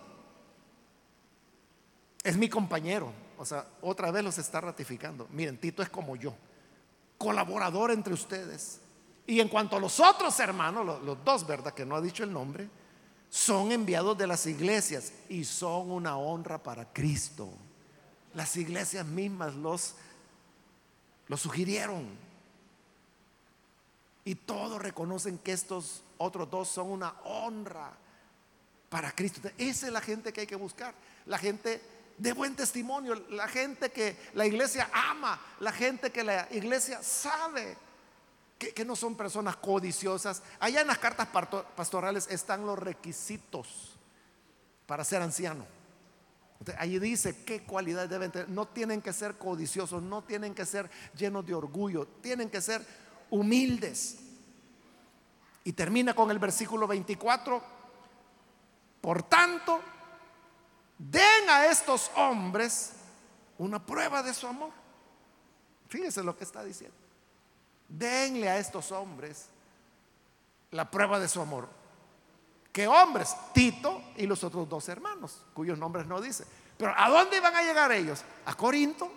[2.23, 3.11] es mi compañero.
[3.37, 5.27] O sea, otra vez los está ratificando.
[5.31, 6.33] Miren, Tito es como yo,
[7.17, 8.79] colaborador entre ustedes.
[9.27, 11.73] Y en cuanto a los otros hermanos, los, dos, ¿verdad?
[11.73, 12.69] Que no ha dicho el nombre,
[13.29, 17.49] son enviados de las iglesias y son una honra para Cristo.
[18.33, 19.95] Las iglesias mismas los,
[21.27, 22.07] los sugirieron.
[24.23, 27.91] Y todos reconocen que estos otros dos son una honra
[28.89, 29.49] para Cristo.
[29.57, 30.93] Esa es la gente que hay que buscar.
[31.25, 31.81] La gente
[32.17, 37.77] de buen testimonio, la gente que la iglesia ama, la gente que la iglesia sabe
[38.57, 40.41] que, no son personas codiciosas.
[40.59, 41.27] Allá en las cartas
[41.75, 43.97] pastorales están los requisitos
[44.87, 45.65] para ser anciano.
[46.77, 48.49] Allí dice qué cualidades deben tener.
[48.49, 52.85] No tienen que ser codiciosos, no tienen que ser llenos de orgullo, tienen que ser
[53.29, 54.19] humildes.
[55.63, 57.61] Y termina con el versículo 24.
[59.01, 59.81] Por tanto,
[60.97, 62.93] den a estos hombres
[63.57, 64.71] una prueba de su amor.
[65.87, 66.95] Fíjense lo que está diciendo.
[67.87, 69.47] Denle a estos hombres
[70.71, 71.69] la prueba de su amor.
[72.75, 73.33] ¿Qué hombres?
[73.53, 76.43] Tito y los otros dos hermanos, cuyos nombres no dice.
[76.77, 78.21] Pero ¿a dónde iban a llegar ellos?
[78.45, 79.09] A Corinto.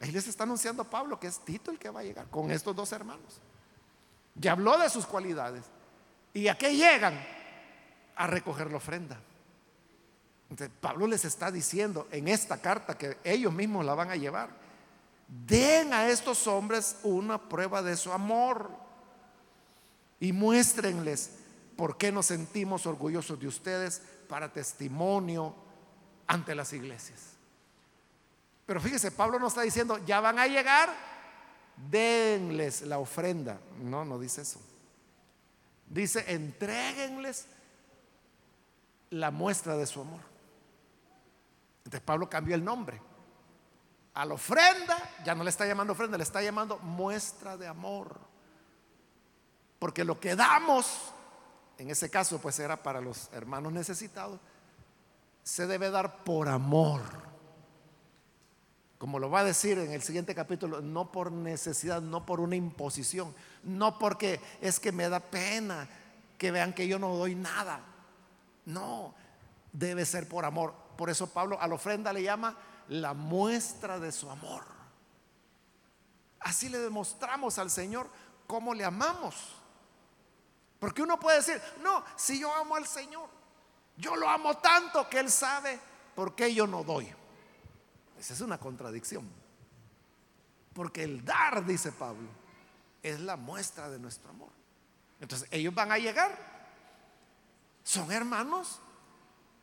[0.00, 2.76] Ahí les está anunciando Pablo que es Tito el que va a llegar con estos
[2.76, 3.40] dos hermanos.
[4.36, 5.64] Ya habló de sus cualidades.
[6.32, 7.20] ¿Y a qué llegan?
[8.14, 9.20] A recoger la ofrenda.
[10.80, 14.48] Pablo les está diciendo en esta carta que ellos mismos la van a llevar.
[15.26, 18.70] Den a estos hombres una prueba de su amor
[20.20, 21.39] y muéstrenles
[21.80, 25.54] por qué nos sentimos orgullosos de ustedes para testimonio
[26.26, 27.20] ante las iglesias.
[28.66, 30.94] Pero fíjese, Pablo no está diciendo, ya van a llegar,
[31.90, 33.58] denles la ofrenda.
[33.80, 34.60] No, no dice eso.
[35.88, 37.46] Dice, entréguenles
[39.08, 40.20] la muestra de su amor.
[41.78, 43.00] Entonces Pablo cambió el nombre.
[44.12, 48.20] A la ofrenda, ya no le está llamando ofrenda, le está llamando muestra de amor.
[49.78, 51.14] Porque lo que damos,
[51.80, 54.38] en ese caso pues era para los hermanos necesitados,
[55.42, 57.00] se debe dar por amor.
[58.98, 62.54] Como lo va a decir en el siguiente capítulo, no por necesidad, no por una
[62.54, 65.88] imposición, no porque es que me da pena
[66.36, 67.80] que vean que yo no doy nada.
[68.66, 69.14] No,
[69.72, 70.74] debe ser por amor.
[70.98, 72.58] Por eso Pablo a la ofrenda le llama
[72.88, 74.64] la muestra de su amor.
[76.40, 78.06] Así le demostramos al Señor
[78.46, 79.59] cómo le amamos.
[80.80, 83.28] Porque uno puede decir, no, si yo amo al Señor,
[83.98, 85.78] yo lo amo tanto que Él sabe
[86.16, 87.12] por qué yo no doy.
[88.18, 89.28] Esa es una contradicción.
[90.72, 92.28] Porque el dar, dice Pablo,
[93.02, 94.48] es la muestra de nuestro amor.
[95.20, 96.34] Entonces ellos van a llegar.
[97.84, 98.80] Son hermanos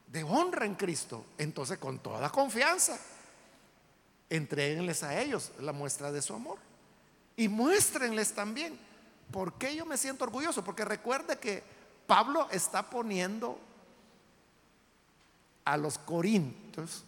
[0.05, 1.26] de honra en Cristo.
[1.39, 2.99] Entonces con toda confianza,
[4.30, 6.59] entreguenles a ellos la muestra de su amor.
[7.36, 8.87] Y muéstrenles también
[9.32, 10.64] por qué yo me siento orgulloso.
[10.64, 11.64] Porque recuerde que
[12.06, 13.60] Pablo está poniendo
[15.66, 17.04] a los corintios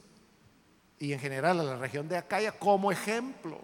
[0.99, 3.61] y en general a la región de Acaya como ejemplo.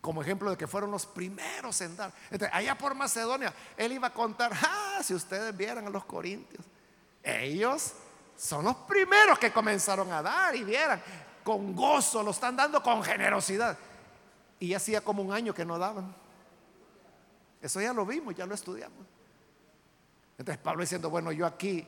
[0.00, 2.12] Como ejemplo de que fueron los primeros en dar.
[2.52, 6.64] allá por Macedonia, él iba a contar, ah, si ustedes vieran a los corintios,
[7.22, 7.92] ellos
[8.36, 11.02] son los primeros que comenzaron a dar y vieran,
[11.44, 13.76] con gozo, lo están dando con generosidad.
[14.60, 16.14] Y hacía como un año que no daban.
[17.60, 19.06] Eso ya lo vimos, ya lo estudiamos.
[20.36, 21.84] Entonces Pablo diciendo, bueno, yo aquí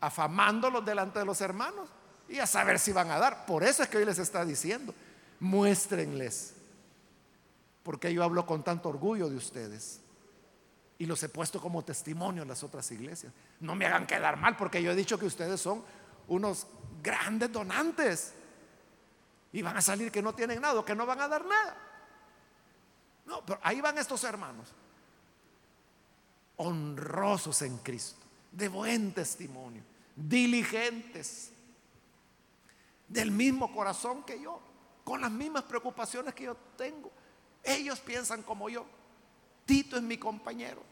[0.00, 1.88] afamándolos delante de los hermanos
[2.28, 3.46] y a saber si van a dar.
[3.46, 4.94] Por eso es que hoy les está diciendo,
[5.38, 6.54] muéstrenles,
[7.82, 10.00] porque yo hablo con tanto orgullo de ustedes
[10.98, 13.32] y los he puesto como testimonio en las otras iglesias.
[13.60, 15.82] No me hagan quedar mal, porque yo he dicho que ustedes son
[16.28, 16.66] unos
[17.02, 18.32] grandes donantes
[19.52, 21.76] y van a salir que no tienen nada, que no van a dar nada.
[23.30, 24.68] No, pero ahí van estos hermanos,
[26.56, 28.20] honrosos en Cristo,
[28.52, 29.82] de buen testimonio
[30.28, 31.50] diligentes,
[33.08, 34.60] del mismo corazón que yo,
[35.04, 37.10] con las mismas preocupaciones que yo tengo.
[37.62, 38.84] Ellos piensan como yo.
[39.66, 40.82] Tito es mi compañero.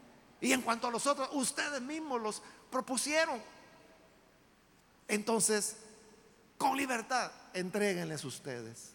[0.41, 3.41] Y en cuanto a los otros, ustedes mismos los propusieron.
[5.07, 5.77] Entonces,
[6.57, 8.93] con libertad, entreguenles ustedes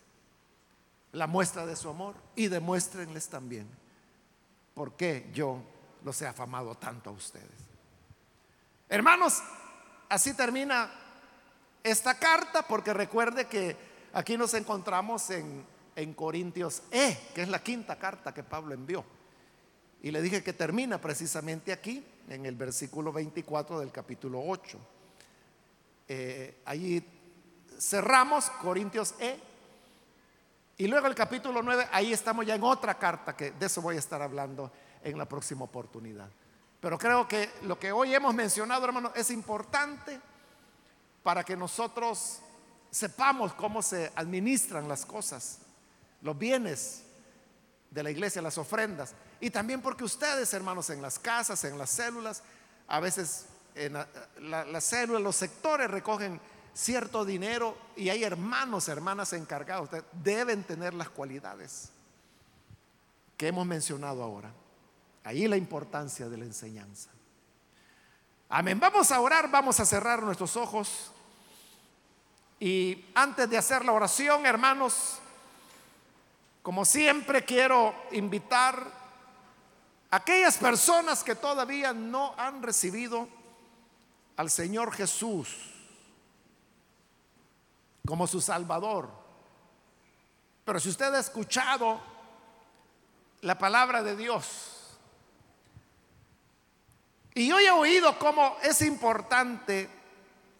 [1.14, 3.66] la muestra de su amor y demuéstrenles también
[4.74, 5.62] por qué yo
[6.04, 7.50] los he afamado tanto a ustedes.
[8.88, 9.42] Hermanos,
[10.14, 10.90] Así termina
[11.82, 13.76] esta carta porque recuerde que
[14.12, 15.66] aquí nos encontramos en,
[16.14, 19.04] Corintios E, que es la quinta carta que Pablo envió.
[20.02, 24.78] Y le dije que termina precisamente aquí, en el versículo 24 del capítulo 8.
[26.06, 27.04] Eh, allí
[27.78, 29.36] cerramos Corintios E.
[30.76, 33.94] Y luego el capítulo 9, ahí estamos ya en otra carta, que de eso voy
[33.96, 34.72] a estar hablando
[35.02, 36.28] en la próxima oportunidad.
[36.80, 40.20] Pero creo que lo que hoy hemos mencionado, hermano, es importante
[41.22, 42.40] para que nosotros
[42.90, 45.60] sepamos cómo se administran las cosas,
[46.22, 47.04] los bienes
[47.90, 49.14] de la iglesia, las ofrendas.
[49.40, 52.42] Y también porque ustedes, hermanos, en las casas, en las células,
[52.88, 53.46] a veces
[53.76, 53.96] en
[54.40, 56.40] las células, los sectores recogen
[56.74, 59.88] cierto dinero y hay hermanos, hermanas encargados.
[60.12, 61.90] Deben tener las cualidades
[63.36, 64.52] que hemos mencionado ahora.
[65.22, 67.10] Ahí la importancia de la enseñanza.
[68.48, 68.78] Amén.
[68.78, 71.12] Vamos a orar, vamos a cerrar nuestros ojos.
[72.60, 75.18] Y antes de hacer la oración, hermanos,
[76.62, 79.04] como siempre quiero invitar
[80.10, 83.28] a aquellas personas que todavía no han recibido
[84.36, 85.73] al Señor Jesús
[88.06, 89.08] como su Salvador.
[90.64, 92.00] Pero si usted ha escuchado
[93.42, 94.74] la palabra de Dios,
[97.34, 99.90] y yo he oído cómo es importante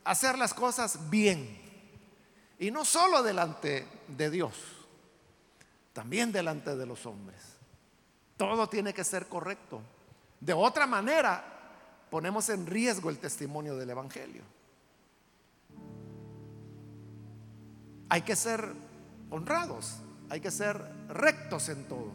[0.04, 1.62] hacer las cosas bien.
[2.58, 4.54] Y no solo delante de Dios,
[5.92, 7.40] también delante de los hombres.
[8.36, 9.80] Todo tiene que ser correcto.
[10.40, 11.44] De otra manera,
[12.10, 14.42] ponemos en riesgo el testimonio del Evangelio.
[18.08, 18.72] Hay que ser
[19.30, 19.96] honrados,
[20.30, 22.12] hay que ser rectos en todo.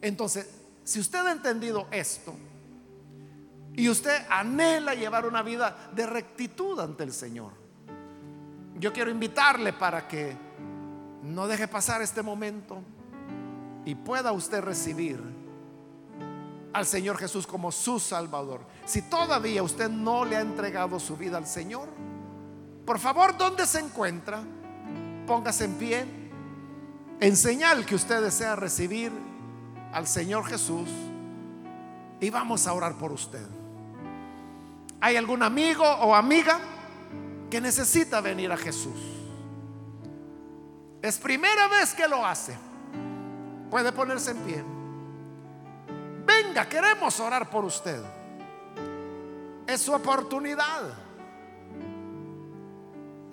[0.00, 0.48] Entonces,
[0.84, 2.34] si usted ha entendido esto,
[3.74, 7.52] y usted anhela llevar una vida de rectitud ante el Señor.
[8.78, 10.36] Yo quiero invitarle para que
[11.22, 12.82] no deje pasar este momento
[13.84, 15.20] y pueda usted recibir
[16.72, 18.60] al Señor Jesús como su Salvador.
[18.84, 21.88] Si todavía usted no le ha entregado su vida al Señor,
[22.84, 24.42] por favor, ¿dónde se encuentra?
[25.26, 26.22] Póngase en pie
[27.22, 29.12] en señal que usted desea recibir
[29.92, 30.88] al Señor Jesús
[32.20, 33.46] y vamos a orar por usted.
[35.00, 36.58] ¿Hay algún amigo o amiga
[37.48, 38.98] que necesita venir a Jesús?
[41.00, 42.58] Es primera vez que lo hace.
[43.70, 44.64] Puede ponerse en pie.
[46.26, 48.02] Venga, queremos orar por usted.
[49.64, 51.01] Es su oportunidad.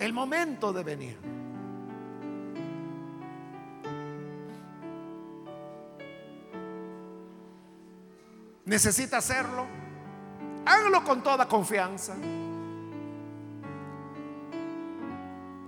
[0.00, 1.18] El momento de venir.
[8.64, 9.66] Necesita hacerlo.
[10.64, 12.16] Hágalo con toda confianza.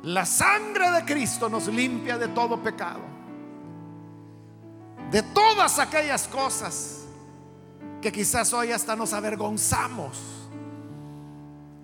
[0.04, 3.00] La sangre de Cristo nos limpia de todo pecado.
[5.10, 7.04] De todas aquellas cosas
[8.00, 10.41] que quizás hoy hasta nos avergonzamos.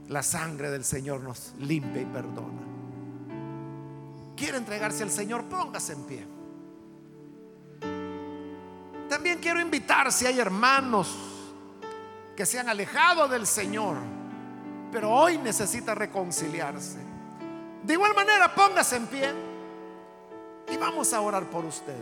[0.08, 2.62] La sangre del Señor nos limpia y perdona.
[4.34, 6.26] Quiere entregarse al Señor, póngase en pie.
[9.08, 11.16] También quiero invitar si hay hermanos
[12.36, 13.96] que se han alejado del Señor,
[14.92, 16.98] pero hoy necesita reconciliarse.
[17.82, 19.34] De igual manera, póngase en pie
[20.70, 21.98] y vamos a orar por usted.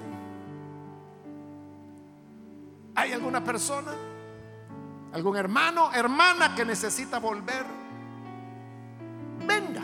[2.94, 3.92] ¿Hay alguna persona?
[5.12, 7.75] ¿Algún hermano, hermana que necesita volver?
[9.46, 9.82] Venga.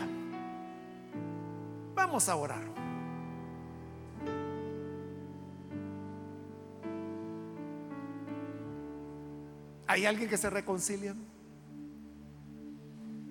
[1.95, 2.63] Vamos a orar.
[9.87, 11.15] ¿Hay alguien que se reconcilia?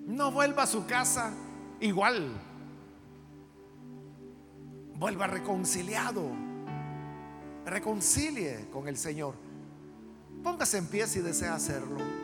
[0.05, 1.33] No vuelva a su casa
[1.79, 2.31] igual.
[4.95, 6.29] Vuelva reconciliado.
[7.65, 9.35] Reconcilie con el Señor.
[10.43, 12.22] Póngase en pie si desea hacerlo.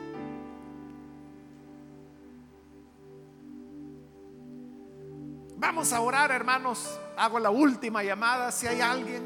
[5.60, 6.98] Vamos a orar, hermanos.
[7.18, 8.50] Hago la última llamada.
[8.50, 9.22] Si hay alguien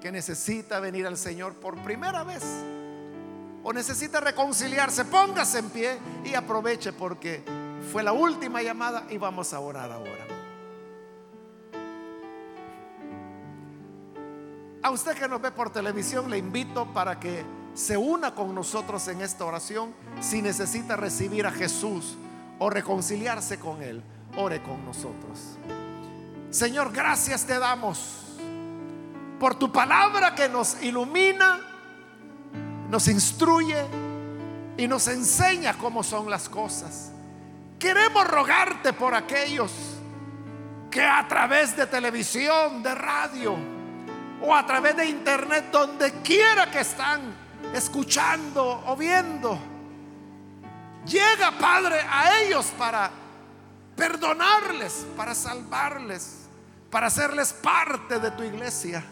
[0.00, 2.42] que necesita venir al Señor por primera vez
[3.62, 7.44] o necesita reconciliarse, póngase en pie y aproveche porque
[7.92, 10.26] fue la última llamada y vamos a orar ahora.
[14.82, 17.44] A usted que nos ve por televisión le invito para que
[17.74, 19.92] se una con nosotros en esta oración
[20.22, 22.16] si necesita recibir a Jesús
[22.58, 24.02] o reconciliarse con Él.
[24.36, 25.56] Ore con nosotros.
[26.50, 28.20] Señor, gracias te damos
[29.38, 31.60] por tu palabra que nos ilumina,
[32.88, 33.84] nos instruye
[34.76, 37.12] y nos enseña cómo son las cosas.
[37.78, 39.72] Queremos rogarte por aquellos
[40.90, 43.56] que a través de televisión, de radio
[44.42, 47.20] o a través de internet, donde quiera que están
[47.74, 49.58] escuchando o viendo,
[51.06, 53.19] llega Padre a ellos para
[54.00, 56.48] perdonarles, para salvarles,
[56.90, 59.04] para hacerles parte de tu iglesia.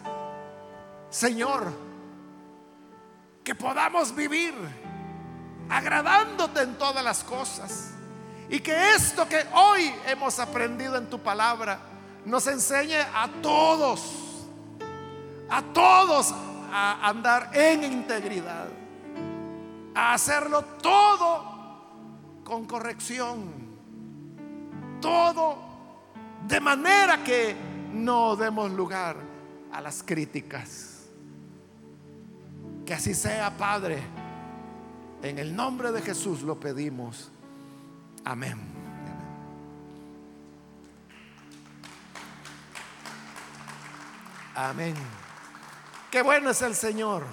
[1.10, 1.70] Señor,
[3.44, 4.54] que podamos vivir
[5.68, 7.90] agradándote en todas las cosas.
[8.48, 11.78] Y que esto que hoy hemos aprendido en tu palabra
[12.24, 14.46] nos enseñe a todos,
[15.50, 16.32] a todos
[16.72, 18.68] a andar en integridad,
[19.94, 21.44] a hacerlo todo
[22.42, 23.57] con corrección,
[25.00, 25.58] todo
[26.46, 27.54] de manera que
[27.92, 29.16] no demos lugar
[29.72, 31.06] a las críticas.
[32.84, 34.02] Que así sea, Padre.
[35.22, 37.30] En el nombre de Jesús lo pedimos.
[38.24, 38.58] Amén.
[44.54, 44.94] Amén.
[46.10, 47.24] Qué bueno es el Señor.